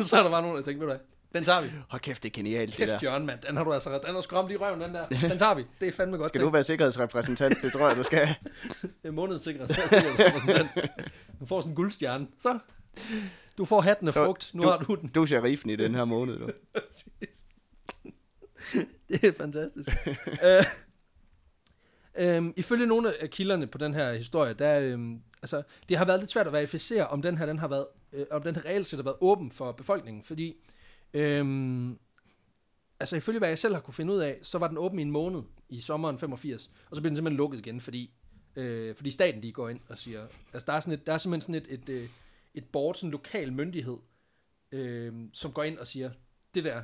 [0.08, 1.00] så er der bare nogen, der tænker, ved du hvad,
[1.34, 1.70] den tager vi.
[1.88, 2.98] Hold kæft, det er genialt, det Kæft, der.
[3.02, 3.40] Jørgen, mand.
[3.48, 5.08] Den har du altså den har lige i røven, den der.
[5.08, 5.64] Den tager vi.
[5.80, 7.62] Det er fandme godt Skal du være sikkerhedsrepræsentant?
[7.62, 8.28] Det tror jeg, du skal.
[8.82, 10.70] Det er månedssikkerhedsrepræsentant.
[11.40, 12.26] Du får sådan en guldstjerne.
[12.38, 12.58] Så.
[13.60, 14.50] Du får hatten af frugt.
[14.54, 15.08] Nu du- har du den.
[15.08, 16.48] Du er sheriffen i den her måned, du.
[19.08, 19.88] Det er fantastisk.
[22.18, 26.04] uh, um, ifølge nogle af kilderne på den her historie, der, um, altså, det har
[26.04, 28.64] været lidt svært at verificere, om den her, den har været, uh, om den her
[28.64, 30.56] reelt set har været åben for befolkningen, fordi
[31.14, 31.98] um,
[33.00, 35.02] altså ifølge hvad jeg selv har kunne finde ud af, så var den åben i
[35.02, 38.10] en måned i sommeren 85, og så blev den simpelthen lukket igen, fordi,
[38.56, 41.18] øh, fordi staten de går ind og siger, altså der er, sådan et, der er
[41.18, 42.10] simpelthen sådan et, et,
[42.54, 43.96] et, board, sådan en lokal myndighed,
[44.72, 46.10] øh, som går ind og siger,
[46.54, 46.82] det der,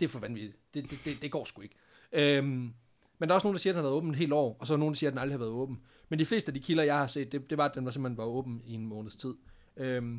[0.00, 1.74] det er for vanvittigt, det, det, det, det går sgu ikke.
[2.12, 4.32] Øh, men der er også nogen, der siger, at den har været åben et helt
[4.32, 5.82] år, og så er nogen, der siger, at den aldrig har været åben.
[6.08, 7.90] Men de fleste af de kilder, jeg har set, det, det var, at den var
[7.90, 9.34] simpelthen var åben i en måneds tid.
[9.76, 10.18] Øh,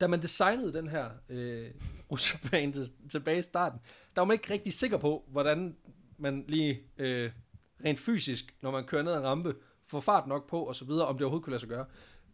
[0.00, 1.70] da man designede den her øh,
[2.10, 3.80] rutsjebane til, tilbage i starten,
[4.14, 5.76] der var man ikke rigtig sikker på, hvordan
[6.18, 7.30] man lige øh,
[7.84, 10.84] rent fysisk, når man kører ned ad en rampe, får fart nok på og så
[10.84, 11.86] videre, om det overhovedet kunne lade sig gøre.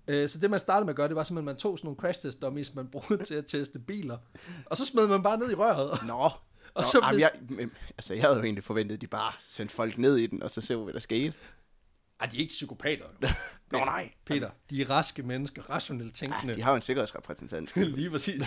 [0.09, 1.87] Øh, så det man startede med at gøre, det var simpelthen, at man tog sådan
[1.87, 4.19] nogle crash test dummies, man brugte til at teste biler,
[4.67, 5.99] og så smed man bare ned i røret.
[6.07, 6.15] Nå,
[6.75, 7.17] Og Nå så jamen,
[7.49, 10.27] blev- jeg, altså, jeg havde jo egentlig forventet, at de bare sendte folk ned i
[10.27, 11.37] den, og så så vi, hvad der skete.
[12.21, 13.05] Ej, de er ikke psykopater.
[13.23, 13.29] jo.
[13.73, 14.11] Nå, nej.
[14.25, 16.53] Peter, de er raske mennesker, rationelt tænkende.
[16.53, 17.77] Ja, de har jo en sikkerhedsrepræsentant.
[17.77, 18.43] lige præcis.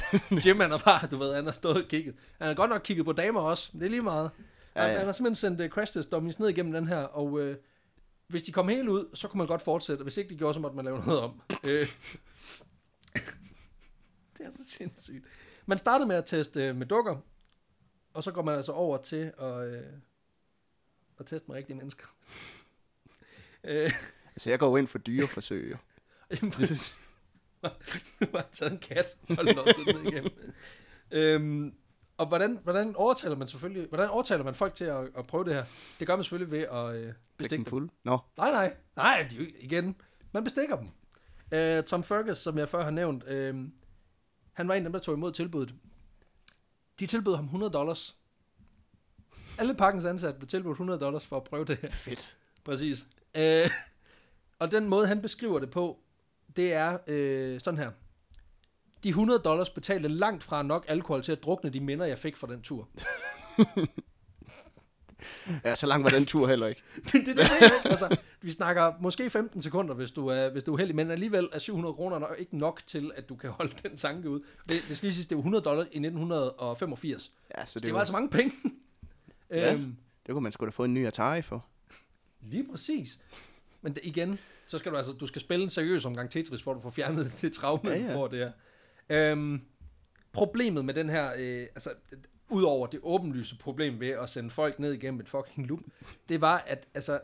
[0.45, 2.15] Jim, han har bare, du ved, han har stået og kigget.
[2.37, 4.29] Han har godt nok kigget på damer også, men det er lige meget.
[4.75, 4.97] Ja, Han, ja.
[4.97, 7.53] han har simpelthen sendt uh, crash test dummies ned igennem den her, og uh,
[8.29, 10.53] hvis de kom helt ud, så kunne man godt fortsætte, og hvis ikke de gjorde,
[10.53, 11.41] så måtte man lave noget om.
[11.63, 11.87] Øh.
[14.37, 15.25] det er så sindssygt.
[15.65, 17.17] Man startede med at teste uh, med dukker,
[18.13, 19.93] og så går man altså over til at, uh,
[21.17, 22.05] at teste med rigtige mennesker.
[23.63, 23.91] Øh,
[24.35, 25.71] Altså, jeg går jo ind for dyreforsøg.
[25.71, 25.77] jo.
[26.41, 26.51] Jamen,
[28.19, 30.31] du har taget en kat og låst den ned igennem.
[31.11, 31.73] Øhm,
[32.19, 35.53] og hvordan, hvordan overtaler man selvfølgelig, hvordan overtaler man folk til at, at prøve det
[35.53, 35.65] her?
[35.99, 37.69] Det gør man selvfølgelig ved at øh, Stik bestikke dem.
[37.69, 37.89] fuld.
[38.03, 39.95] Nå, Nej, nej, nej, de, igen,
[40.31, 40.87] man bestikker dem.
[41.51, 43.55] Øh, Tom Fergus, som jeg før har nævnt, øh,
[44.53, 45.75] han var en af dem, der tog imod tilbuddet.
[46.99, 48.17] De tilbød ham 100 dollars.
[49.57, 51.89] Alle pakkens ansatte blev tilbudt 100 dollars for at prøve det her.
[51.91, 52.37] fedt.
[52.63, 53.07] Præcis.
[53.37, 53.69] Øh,
[54.59, 55.99] og den måde, han beskriver det på,
[56.55, 57.91] det er øh, sådan her.
[59.03, 62.35] De 100 dollars betalte langt fra nok alkohol til at drukne de minder, jeg fik
[62.35, 62.87] fra den tur.
[65.63, 66.81] Ja, så lang var den tur heller ikke.
[67.11, 67.41] det, det, det,
[67.85, 71.49] altså, vi snakker måske 15 sekunder, hvis du er, hvis du er heldig, men alligevel
[71.51, 74.39] er 700 kroner nok ikke nok til, at du kan holde den tanke ud.
[74.69, 77.31] Det, det skal lige sige, det var 100 dollars i 1985.
[77.57, 78.51] Ja, så Det, det, det var var, altså mange penge.
[79.49, 79.73] Ja.
[79.73, 79.95] øhm,
[80.25, 81.65] det kunne man sgu da få en ny Atari for.
[82.41, 83.19] Lige præcis.
[83.81, 86.71] Men det, igen, så skal du altså, du skal spille en seriøs omgang Tetris, for
[86.71, 88.51] at du får fjernet det traume, Ja, ja, du får det her.
[89.09, 89.61] Øhm,
[90.31, 91.93] problemet med den her, øh, altså,
[92.49, 95.79] udover det åbenlyse problem ved at sende folk ned igennem et fucking loop,
[96.29, 97.19] det var, at altså,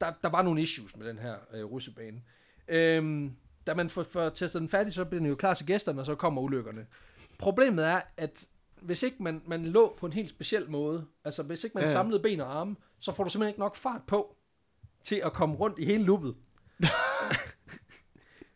[0.00, 2.22] der, der var nogle issues med den her øh, russebane.
[2.68, 6.00] Øhm, da man får, får testet den færdig, så bliver den jo klar til gæsterne,
[6.00, 6.86] og så kommer ulykkerne.
[7.38, 8.46] Problemet er, at
[8.82, 11.92] hvis ikke man, man lå på en helt speciel måde, altså hvis ikke man Ja,
[11.92, 14.36] samlede ben og arme, så får du simpelthen ikke nok fart på
[15.02, 16.34] til at komme rundt i hele loopet.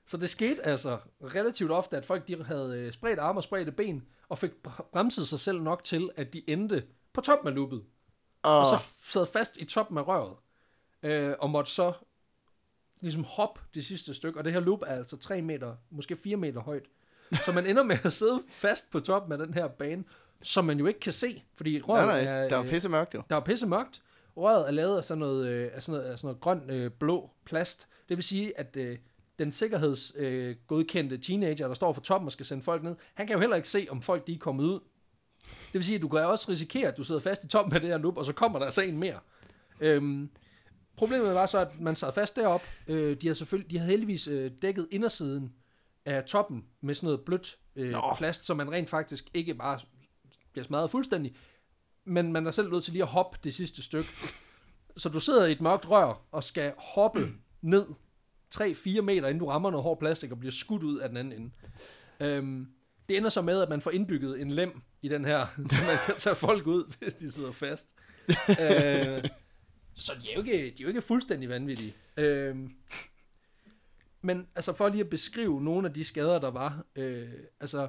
[0.09, 3.72] så det skete altså relativt ofte, at folk de havde øh, spredt arme og spredte
[3.72, 7.54] ben, og fik br- bremset sig selv nok til, at de endte på toppen af
[7.54, 7.82] loopet,
[8.42, 10.36] Og, og så sad fast i toppen af røret,
[11.02, 11.92] øh, og måtte så
[13.00, 16.36] ligesom hoppe det sidste stykke, og det her loop er altså 3 meter, måske 4
[16.36, 16.84] meter højt.
[17.44, 20.04] Så man ender med at sidde fast på toppen af den her bane,
[20.42, 22.48] som man jo ikke kan se, fordi røret nej, nej, er...
[22.48, 23.22] der var øh, pisse mørkt jo.
[23.30, 24.02] der er pisse mørkt.
[24.36, 26.90] Røret er lavet af sådan noget, øh, af sådan noget, af sådan noget grøn øh,
[26.90, 27.88] blå plast.
[28.09, 28.98] Det vil sige, at øh,
[29.39, 33.34] den sikkerhedsgodkendte øh, teenager, der står for toppen og skal sende folk ned, han kan
[33.34, 34.80] jo heller ikke se, om folk de er kommet ud.
[35.45, 37.80] Det vil sige, at du kan også risikere, at du sidder fast i toppen af
[37.80, 39.18] det her loop, og så kommer der altså en mere.
[39.80, 40.30] Øhm,
[40.97, 42.62] problemet var så, at man sad fast derop.
[42.86, 45.53] Øh, de havde selvfølgelig, de havde heldigvis øh, dækket indersiden
[46.05, 48.14] af toppen med sådan noget blødt øh, Nå.
[48.16, 49.80] plast, så man rent faktisk ikke bare
[50.53, 51.36] bliver smadret fuldstændig,
[52.05, 54.09] men man er selv nødt til lige at hoppe det sidste stykke.
[54.97, 57.28] Så du sidder i et mørkt rør og skal hoppe
[57.62, 57.86] ned
[58.55, 61.40] 3-4 meter, inden du rammer noget hård plastik og bliver skudt ud af den anden
[61.40, 61.51] ende.
[62.20, 62.68] Øhm,
[63.09, 65.96] det ender så med, at man får indbygget en lem i den her, så man
[66.07, 67.94] kan tage folk ud, hvis de sidder fast.
[68.49, 69.24] øh,
[69.94, 71.94] så de er, jo ikke, de er jo ikke fuldstændig vanvittige.
[72.16, 72.57] Øh,
[74.22, 76.84] men altså for lige at beskrive nogle af de skader, der var.
[76.96, 77.28] Øh,
[77.61, 77.88] altså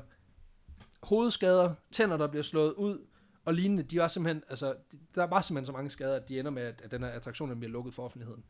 [1.03, 3.05] hovedskader, tænder, der bliver slået ud,
[3.45, 4.75] og lignende, de var simpelthen, altså,
[5.15, 7.59] der var simpelthen så mange skader, at de ender med, at, at den her attraktion
[7.59, 8.43] bliver lukket for offentligheden.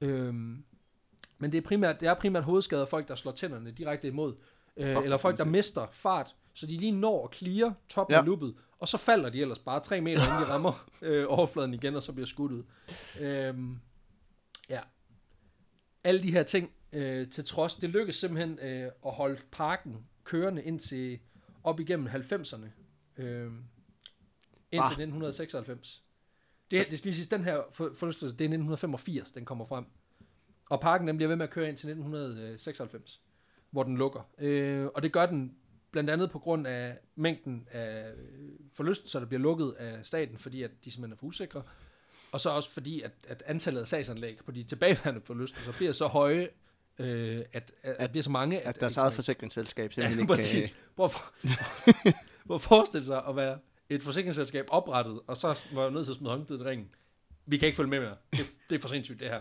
[0.00, 0.64] Øhm,
[1.42, 4.34] men det er primært, det er primært hovedskader, folk, der slår tænderne direkte imod,
[4.76, 8.18] øh, Fuck, eller folk, der mister fart, så de lige når at clear toppen Ja.
[8.20, 11.74] af loopet, og så falder de ellers bare tre meter, inden de rammer øh, overfladen
[11.74, 12.62] igen, og så bliver skudt ud.
[13.20, 13.78] Øhm,
[14.68, 14.80] ja.
[16.04, 20.62] Alle de her ting øh, til trods, det lykkedes simpelthen øh, at holde parken kørende
[20.62, 21.18] indtil
[21.64, 22.66] op igennem 90'erne.
[23.22, 23.50] Øh,
[24.72, 25.00] indtil Ah.
[25.00, 26.02] 1996.
[26.70, 29.84] Det, det skal lige sige, den her for- forlystelse, det er 1985, den kommer frem.
[30.72, 33.20] Og parken den bliver ved med at køre ind til 1996,
[33.70, 34.20] hvor den lukker.
[34.38, 35.54] Øh, og det gør den
[35.90, 38.12] blandt andet på grund af mængden af
[38.74, 41.62] forlystelser, der bliver lukket af staten, fordi at de simpelthen er for usikre.
[42.32, 46.06] Og så også fordi, at, at antallet af sagsanlæg på de tilbageværende forlystelser bliver så
[46.06, 46.48] høje,
[46.98, 48.60] øh, at, at, at bliver så mange...
[48.60, 50.54] At deres eget forsikringsselskab Ja, simpelthen præcis.
[50.54, 50.76] ikke kan...
[50.96, 51.12] Prøv at,
[52.46, 53.58] prøv at forestille sig at være
[53.88, 56.90] et forsikringsselskab oprettet, og så var jeg nødt til at smide håndklædet i ringen.
[57.46, 58.16] Vi kan ikke følge med mere.
[58.32, 59.40] Det, det er for sindssygt, det her.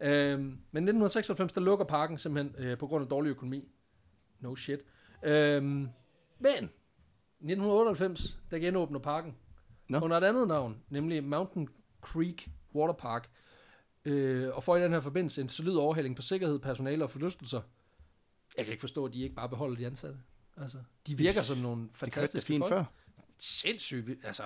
[0.00, 3.68] Øhm, men i 1996, der lukker parken simpelthen øh, på grund af dårlig økonomi.
[4.40, 4.80] No shit.
[5.22, 5.88] Øhm,
[6.38, 6.70] men
[7.40, 9.36] 1998, der genåbner parken.
[9.88, 9.98] Nå.
[10.00, 11.68] Under et andet navn, nemlig Mountain
[12.00, 13.30] Creek Water Park.
[14.04, 17.60] Øh, og får i den her forbindelse en solid overhaling på sikkerhed, personale og forlystelser.
[18.56, 20.18] Jeg kan ikke forstå, at de ikke bare beholder de ansatte.
[20.56, 22.72] Altså, de virker som nogle Det fantastiske fint folk.
[22.72, 22.84] før.
[23.38, 24.24] Sindssygt.
[24.26, 24.42] Altså,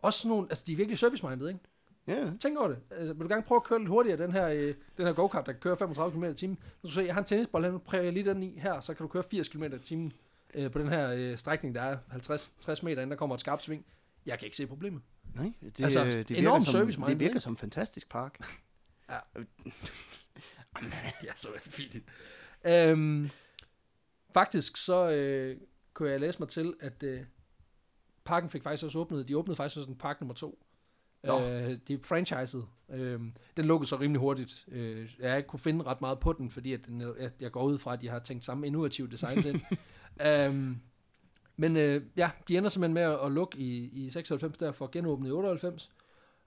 [0.00, 1.60] også nogle, altså de er virkelig service-minded, ikke?
[2.06, 2.30] Ja.
[2.40, 2.78] Tænk over det.
[2.90, 5.46] Altså, vil du gerne prøve at køre lidt hurtigere, den her, øh, den her go-kart,
[5.46, 6.58] der kan køre 35 km i timen?
[6.82, 8.94] Nu skal du se, jeg har en tennisbold prøver jeg lige den i her, så
[8.94, 10.12] kan du køre 80 km i timen
[10.54, 13.62] øh, på den her øh, strækning, der er 50-60 meter, inden der kommer et skarpt
[13.62, 13.84] sving.
[14.26, 15.02] Jeg kan ikke se problemet.
[15.34, 18.38] Nej, det, Altså, det, virker enormt som, service-minded, det virker som en fantastisk park.
[21.24, 21.96] ja, så fint.
[22.64, 23.30] Øhm,
[24.34, 25.56] faktisk så øh,
[25.94, 27.24] kunne jeg læse mig til, at øh,
[28.24, 30.64] parken fik faktisk også åbnet, de åbnede faktisk også en park nummer to.
[31.24, 31.40] Nå.
[31.40, 32.66] Øh, de er franchiset.
[32.90, 33.20] Øh,
[33.56, 34.64] den lukkede så rimelig hurtigt.
[34.68, 37.52] Øh, jeg har ikke kunne finde ret meget på den, fordi at den, jeg, jeg
[37.52, 39.60] går ud fra, at de har tænkt samme innovative designs ind.
[40.26, 40.76] øhm,
[41.56, 45.28] men øh, ja, de ender simpelthen med at, at lukke i, i 96, derfor genåbnet
[45.28, 45.90] i 98.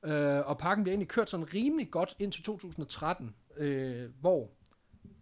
[0.06, 4.50] Øh, og parken bliver egentlig kørt sådan rimelig godt indtil 2013, øh, hvor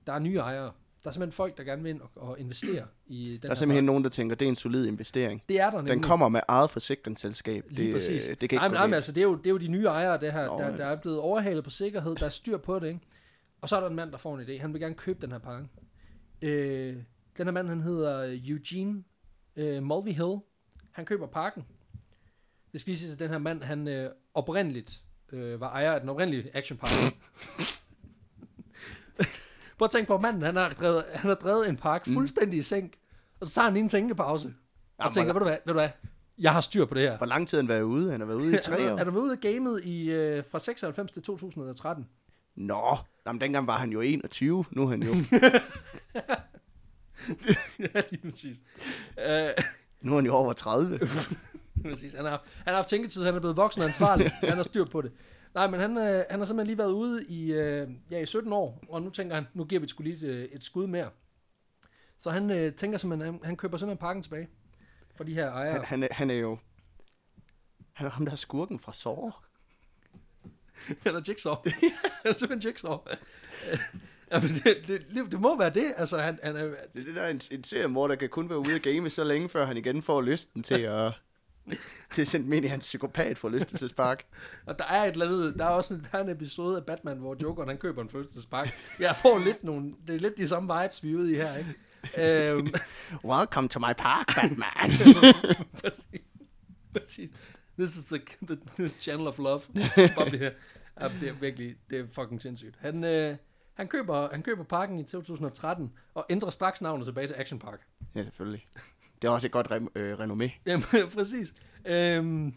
[0.07, 0.71] der er nye ejere.
[1.05, 3.49] Der er simpelthen folk, der gerne vil ind og, og investere i den Der er
[3.49, 3.87] her simpelthen park.
[3.87, 5.43] nogen, der tænker, det er en solid investering.
[5.49, 5.93] Det er der nemlig.
[5.93, 7.65] Den kommer med eget forsikringsselskab.
[7.69, 8.23] Lige det, præcis.
[8.25, 9.85] Det kan ikke nej, men, nej, altså, det er, jo, det er jo de nye
[9.85, 12.79] ejere, det her, Nå, der, der er blevet overhalet på sikkerhed, der er styr på
[12.79, 12.99] det, ikke?
[13.61, 14.61] Og så er der en mand, der får en idé.
[14.61, 15.63] Han vil gerne købe den her park.
[16.41, 16.95] Øh,
[17.37, 19.03] den her mand, han hedder Eugene
[19.55, 20.37] øh, Mulvey Hill.
[20.91, 21.63] Han køber parken.
[22.71, 25.99] Det skal lige siges, at den her mand, han øh, oprindeligt øh, var ejer af
[25.99, 26.89] den oprindelige Action Park.
[29.78, 32.63] Prøv at tænke på, manden, han har drevet, han har drevet en park fuldstændig i
[32.63, 32.93] sænk,
[33.39, 34.53] og så tager han lige en tænkepause, og
[35.03, 35.89] Jamen, tænker, ved du hvad, ved du hvad,
[36.38, 37.17] jeg har styr på det her.
[37.17, 38.11] Hvor lang tid har han været ude?
[38.11, 38.97] Han har været ude i tre Han år.
[38.97, 42.07] er du været ude af gamet i, øh, fra 96 til 2013?
[42.55, 42.97] Nå,
[43.28, 44.65] Jamen, dengang var han jo 21.
[44.71, 45.13] Nu er han jo,
[47.80, 48.57] ja, lige præcis.
[49.17, 49.63] Uh,
[50.01, 50.99] nu er han jo over 30.
[51.89, 52.13] præcis.
[52.13, 54.32] Han, har, han har haft tænketid, han er blevet voksen og ansvarlig.
[54.43, 55.11] han har styr på det.
[55.55, 58.53] Nej, men han, øh, han har simpelthen lige været ude i, øh, ja, i 17
[58.53, 61.09] år, og nu tænker han, nu giver vi sgu lige et, øh, et skud mere.
[62.17, 64.47] Så han øh, tænker simpelthen, han, han køber simpelthen parken tilbage
[65.15, 65.73] for de her ejere.
[65.73, 66.57] Han, han, er, han er jo...
[67.93, 69.31] Han er ham, der er skurken fra Saw.
[71.03, 71.55] Han er Jigsaw.
[71.63, 71.91] han
[72.25, 72.97] er simpelthen Jigsaw.
[74.31, 75.93] ja, men det, det, det, må være det.
[75.97, 78.29] Altså, han, han er, Det er det der er en, en serie, hvor der kan
[78.29, 81.13] kun være ude at game så længe, før han igen får lysten til at...
[82.32, 84.26] dem ind i hans psykopat for lystelsespark.
[84.68, 86.86] Og der er et eller andet, der er også en, der er en episode af
[86.86, 88.74] Batman, hvor Jokeren han køber en fødselsdagspakke.
[88.99, 91.57] Jeg får lidt nogle, det er lidt de samme vibes, vi er ude i her,
[91.57, 91.76] ikke?
[92.18, 92.74] Øhm,
[93.32, 95.13] Welcome to my park, Batman.
[95.84, 96.22] præcis.
[96.93, 97.30] præcis.
[97.80, 99.61] This is the, the, the channel of love.
[100.16, 100.51] Bare det her.
[101.01, 102.76] Ja, det er virkelig, det er fucking sindssygt.
[102.80, 103.36] Han, øh,
[103.74, 107.80] han, køber, han køber parken i 2013, og ændrer straks navnet tilbage til Action Park.
[108.16, 108.68] ja, selvfølgelig.
[109.22, 110.51] Det er også et godt re- øh, renommé.
[110.68, 111.53] Jamen, præcis.
[111.86, 112.53] Øhm,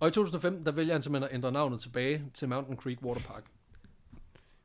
[0.00, 3.20] og i 2005, der vælger han simpelthen at ændre navnet tilbage til Mountain Creek Water
[3.20, 3.44] Park.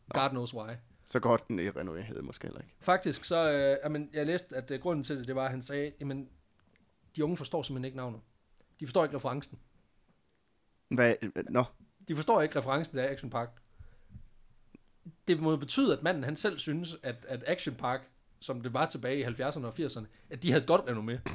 [0.09, 0.73] God knows why.
[1.03, 2.73] Så godt den i renommé hed det måske heller ikke.
[2.81, 5.61] Faktisk så, øh, jamen, jeg læste, at øh, grunden til det, det var, at han
[5.61, 6.29] sagde, jamen,
[7.15, 8.19] de unge forstår simpelthen ikke navnet.
[8.79, 9.59] De forstår ikke referencen.
[10.89, 11.13] Hvad?
[11.49, 11.63] Nå,
[12.07, 13.49] De forstår ikke referencen til Action Park.
[15.27, 18.09] Det må betyde, at manden han selv synes, at, at Action Park,
[18.45, 21.31] som det var tilbage i 70'erne og 80'erne, at de havde godt renommé.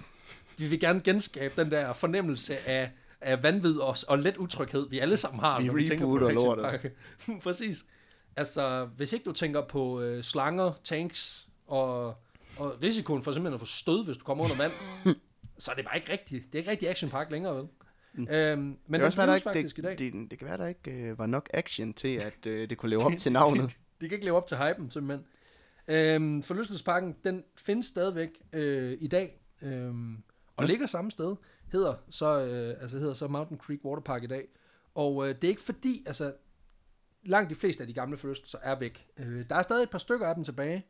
[0.59, 2.91] Vi vil gerne genskabe den der fornemmelse af,
[3.21, 6.17] af vanvid og, og let utryghed, vi alle sammen har, Vi når vi tænker på
[6.17, 6.93] Action lortet.
[7.43, 7.85] Præcis.
[8.37, 12.07] Altså, hvis ikke du tænker på øh, slanger, tanks og,
[12.57, 14.73] og risikoen for simpelthen at få stød, hvis du kommer under vand,
[15.59, 16.45] så er det bare ikke rigtigt.
[16.45, 17.67] Det er ikke rigtig Action Park længere, vel?
[18.13, 18.29] Mm.
[18.29, 19.99] Øhm, men det, det også være, ikke, faktisk i dag.
[19.99, 22.79] det, det, det kan være, der ikke øh, var nok action til, at øh, det
[22.79, 23.71] kunne leve op til navnet.
[23.71, 25.27] De, de kan ikke leve op til hypen, simpelthen.
[25.91, 30.22] Øhm, forlystelsesparken, den findes stadigvæk øh, i dag, øhm,
[30.57, 30.68] og Ja.
[30.68, 31.36] ligger samme sted,
[31.72, 34.47] hedder så, øh, altså hedder så Mountain Creek Water Park i dag.
[34.95, 36.32] Og øh, det er ikke fordi, altså
[37.24, 39.07] langt de fleste af de gamle forlystelser er væk.
[39.16, 40.86] Øh, der er stadig et par stykker af dem tilbage,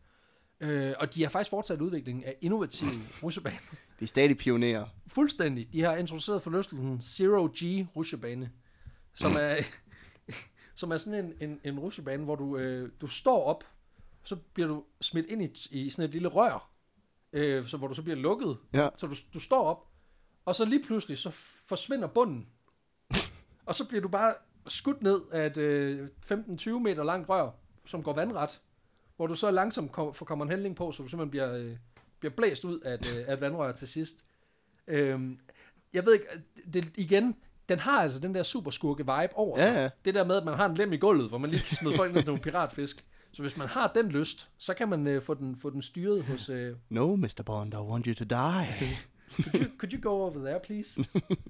[0.60, 2.90] øh, og de har faktisk fortsat udviklingen af innovative
[3.22, 3.58] rutsjebaner.
[4.00, 4.86] De er stadig pionerer.
[5.06, 5.72] Fuldstændig.
[5.72, 8.50] De har introduceret forlystelsen Zero G rutsjebane,
[9.14, 9.56] som er,
[10.74, 13.64] som er sådan en, en, en rutsjebane, hvor du, øh, du står op,
[14.24, 16.70] så bliver du smidt ind i, i sådan et lille rør,
[17.32, 18.58] øh, så, hvor du så bliver lukket.
[18.72, 18.88] Ja.
[18.96, 19.86] Så du, du står op,
[20.44, 21.30] og så lige pludselig, så
[21.66, 22.48] forsvinder bunden.
[23.66, 24.34] og så bliver du bare
[24.66, 27.50] skudt ned af et øh, 15-20 meter langt rør,
[27.86, 28.60] som går vandret,
[29.16, 31.76] hvor du så langsomt kom, får kommer en hældning på, så du simpelthen bliver, øh,
[32.18, 34.24] bliver blæst ud af et, øh, af et vandrør til sidst.
[34.86, 35.38] Øhm,
[35.92, 36.26] jeg ved ikke,
[36.74, 37.36] det, igen,
[37.68, 39.64] den har altså den der superskurke vibe over sig.
[39.64, 39.90] Ja, ja.
[40.04, 41.96] Det der med, at man har en lem i gulvet, hvor man lige kan smide
[41.96, 43.04] folk ned nogle piratfisk.
[43.32, 46.24] Så hvis man har den lyst, så kan man øh, få, den, få den styret
[46.24, 46.48] hos...
[46.48, 47.42] Øh, No, Mr.
[47.46, 48.66] Bond, I want you to die.
[49.42, 51.04] could, you, could you go over there, please?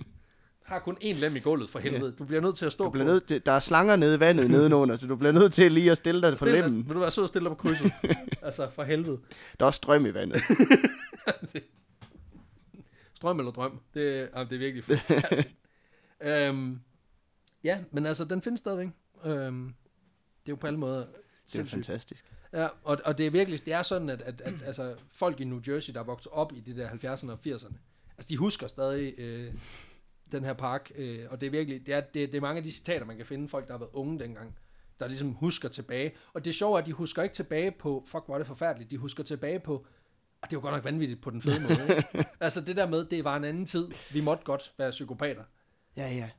[0.63, 2.13] har kun én lem i gulvet, for helvede.
[2.13, 3.11] Du bliver nødt til at stå Du bliver på.
[3.13, 5.91] nødt til, der er slanger nede i vandet nedenunder, så du bliver nødt til lige
[5.91, 6.87] at stille dig på Stil dig- lemmen.
[6.87, 7.93] Vil du være og stille dig på krydset?
[8.43, 9.19] altså, for helvede.
[9.61, 10.43] Der er også strøm i vandet.
[13.15, 13.81] Strøm eller drøm.
[13.95, 15.49] Det, jamen, det er virkelig forfærdeligt.
[16.21, 16.81] øhm,
[17.65, 18.89] ja, men altså, den findes stadigvæk.
[19.25, 19.65] Øhm,
[20.43, 21.07] det er jo på alle måder
[21.53, 22.33] Det er fantastisk.
[22.53, 25.45] Ja, og, og det er virkelig, det er sådan, at, at, at altså, folk i
[25.45, 27.75] New Jersey, der er vokset op i de der 70'erne og 80'erne,
[28.19, 29.55] altså de husker stadig øh,
[30.33, 32.63] den her park, øh, og det er virkelig, det er, det, det er mange af
[32.63, 34.59] de citater, man kan finde, folk, der har været unge dengang,
[35.01, 36.13] der ligesom husker tilbage.
[36.33, 38.91] Og det er sjovt, at de husker ikke tilbage på, fuck, hvor er det forfærdeligt,
[38.91, 39.87] de husker tilbage på,
[40.43, 42.03] og det var godt nok vanvittigt på den fede måde.
[42.41, 45.45] altså det der med, det var en anden tid, vi måtte godt være psykopater.
[45.97, 46.31] Ja, ja.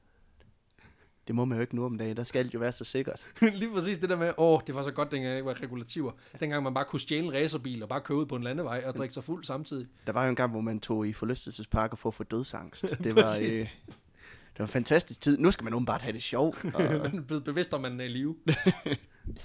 [1.27, 2.17] Det må man jo ikke nu om dagen.
[2.17, 3.27] Der skal alt jo være så sikkert.
[3.41, 6.11] Lige præcis det der med, åh, det var så godt, dengang ikke var regulativer.
[6.39, 8.95] Dengang man bare kunne stjæle en racerbil og bare køre ud på en landevej og
[8.95, 9.87] drikke sig fuld samtidig.
[10.07, 12.85] Der var jo en gang, hvor man tog i forlystelsesparker for at få dødsangst.
[13.03, 15.37] Det var, øh, det var en fantastisk tid.
[15.37, 16.65] Nu skal man åbenbart have det sjovt.
[16.75, 18.35] Og, Man er blevet bevidst om, man er i live.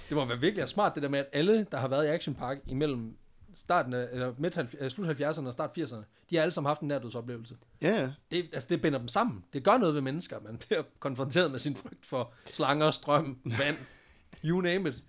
[0.09, 2.35] det må være virkelig smart, det der med, at alle, der har været i Action
[2.35, 3.13] Park imellem
[3.57, 6.81] starten af, eller midt, øh, slut 70'erne og start 80'erne, de har alle sammen haft
[6.81, 7.57] en nærdødsoplevelse.
[7.81, 8.11] ja, ja.
[8.31, 9.43] Det, altså, det binder dem sammen.
[9.53, 10.39] Det gør noget ved mennesker.
[10.39, 13.77] Man bliver konfronteret med sin frygt for slanger, strøm, vand,
[14.45, 15.03] you name it.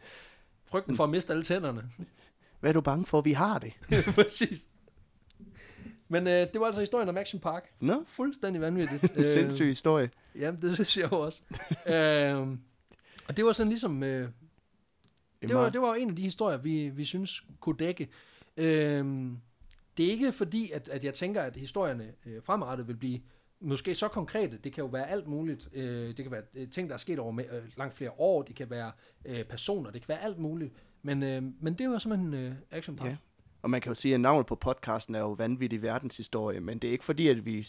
[0.67, 1.91] Frygten for at miste alle tænderne.
[2.61, 3.73] Hvad er du bange for, vi har det?
[4.15, 4.69] Præcis.
[6.09, 7.71] Men øh, det var altså historien om Action Park.
[7.81, 9.03] Nå, Fuldstændig vanvittigt.
[9.19, 10.11] en sindssyg historie.
[10.35, 11.43] Jamen, det synes jeg jo også.
[11.87, 12.61] øhm,
[13.29, 14.03] og det var sådan ligesom...
[14.03, 14.29] Øh,
[15.43, 18.09] det, var, det var en af de historier, vi, vi synes kunne dække.
[18.59, 19.39] Øhm,
[19.97, 23.21] det er ikke fordi, at, at jeg tænker, at historierne øh, fremadrettet vil blive
[23.61, 24.59] måske så konkrete.
[24.65, 25.69] Det kan jo være alt muligt.
[25.73, 28.43] Øh, det kan være øh, ting, der er sket over med, øh, langt flere år.
[28.43, 28.93] Det kan være
[29.25, 29.91] øh, personer.
[29.91, 30.73] Det kan være alt muligt.
[31.03, 33.09] Men, øh, men det var simpelthen øh, Action Park.
[33.09, 33.17] Ja.
[33.69, 36.89] Og man kan jo sige, at navnet på podcasten er jo vanvittig verdenshistorie, men det
[36.89, 37.67] er ikke fordi, at vi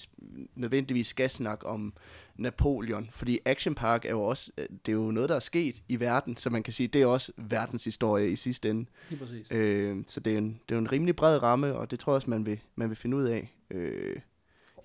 [0.56, 1.94] nødvendigvis skal snakke om
[2.36, 5.84] Napoleon, fordi Action Park er jo også, øh, det er jo noget, der er sket
[5.90, 8.86] i verden, så man kan sige, det er også verdenshistorie i sidste ende.
[9.10, 9.52] Lige præcis.
[9.52, 12.12] Øh, så det er, en, det er jo en rimelig bred ramme, og det tror
[12.12, 13.56] jeg også, man vil, man vil finde ud af.
[13.72, 14.16] Øh,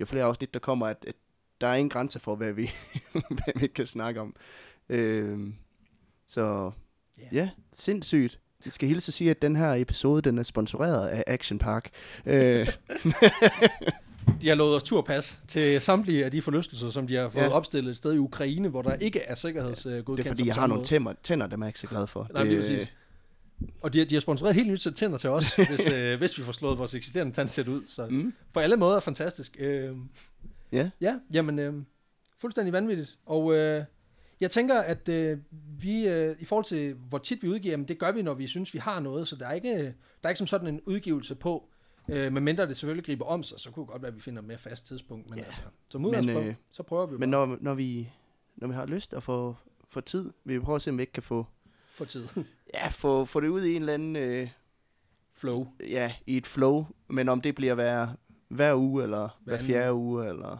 [0.00, 1.14] jo flere afsnit, der kommer, at, at
[1.60, 2.70] der er ingen grænse for, hvad vi,
[3.12, 4.36] hvad vi kan snakke om.
[4.88, 5.48] Øh,
[6.26, 6.72] så
[7.18, 7.28] Ja.
[7.32, 8.40] ja, sindssygt.
[8.64, 11.90] Jeg skal hilse at sige, at den her episode, den er sponsoreret af Action Park.
[12.26, 12.68] Øh,
[14.42, 17.48] De har lovet os turpas til samtlige af de forlystelser, som de har fået Ja.
[17.48, 20.18] opstillet et sted i Ukraine, hvor der ikke er sikkerhedsgodkendt.
[20.18, 21.18] det er fordi, jeg har nogle noget.
[21.22, 22.28] tænder, dem er jeg ikke så glad for.
[22.32, 22.92] Nej, det, lige præcis.
[23.82, 26.18] Og de har, de har sponsoreret et helt nyt sæt tænder til os, hvis, øh,
[26.18, 27.82] hvis vi får slået vores eksisterende tandsæt ud.
[27.88, 29.56] Så Mm, på alle måder fantastisk.
[29.60, 29.96] Øh,
[30.72, 31.74] ja, ja, jamen, øh,
[32.40, 33.18] fuldstændig vanvittigt.
[33.26, 33.84] Og øh,
[34.40, 35.38] jeg tænker, at øh,
[35.78, 38.46] vi, øh, i forhold til, hvor tit vi udgiver, jamen, det gør vi, når vi
[38.46, 39.28] synes, vi har noget.
[39.28, 41.68] Så der er ikke, der er ikke som sådan en udgivelse på.
[42.08, 44.42] Øh, medmindre det selvfølgelig griber om sig, så kunne det godt være, at vi finder
[44.42, 45.30] et mere fast tidspunkt.
[45.30, 45.44] Men Ja.
[45.44, 45.60] altså,
[45.90, 48.08] som udgangspunkt, øh, så prøver vi Men bare når, når, vi,
[48.56, 49.56] når vi har lyst at få,
[49.88, 51.46] få tid, vil vi prøve at se, om vi ikke kan få,
[51.92, 52.24] for tid.
[52.74, 54.48] ja, få, få det ud i en eller anden, øh,
[55.36, 55.68] Flow.
[55.80, 56.86] ja, i et flow.
[57.08, 58.08] Men om det bliver hver,
[58.48, 60.58] hver uge, eller hver anden fjerde uge, eller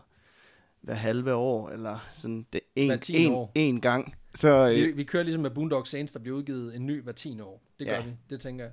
[0.84, 3.52] hver halve år, eller sådan det en, en, år.
[3.54, 4.14] en gang.
[4.34, 7.12] Så Vi, øh, vi kører ligesom med Boondock Saints, der bliver udgivet en ny hver
[7.12, 7.62] 10 år.
[7.78, 8.04] Det gør Ja.
[8.04, 8.72] vi, det tænker jeg.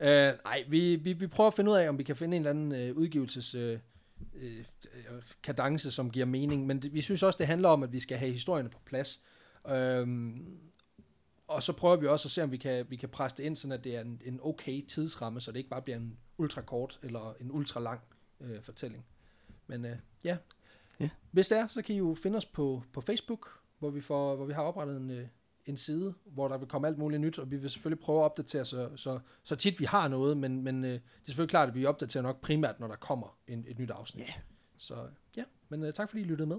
[0.00, 2.46] Uh, nej, vi, vi, vi prøver at finde ud af, om vi kan finde en
[2.46, 3.72] eller anden uh, udgivelses uh,
[4.34, 6.66] uh, kadence, som giver mening.
[6.66, 9.20] Men det, vi synes også, det handler om, at vi skal have historierne på plads.
[9.72, 10.46] Um,
[11.48, 13.56] og så prøver vi også at se, om vi kan, vi kan presse det ind,
[13.56, 16.60] sådan at det er en, en okay tidsramme, så det ikke bare bliver en ultra
[16.62, 18.00] kort eller en ultra lang
[18.40, 19.04] uh, fortælling.
[19.66, 19.90] Men uh,
[20.24, 20.36] ja.
[21.00, 21.08] Ja.
[21.30, 24.36] Hvis det er, så kan I jo finde os på, på Facebook, hvor vi, får,
[24.36, 25.26] hvor vi har oprettet en, øh,
[25.66, 28.24] en side, hvor der vil komme alt muligt nyt, og vi vil selvfølgelig prøve at
[28.24, 31.68] opdatere så, så, så tit vi har noget, men, men øh, det er selvfølgelig klart,
[31.68, 34.28] at vi opdaterer nok primært, når der kommer en, et nyt afsnit.
[34.28, 34.34] Ja.
[34.76, 36.58] Så ja, men øh, tak fordi I lyttede med.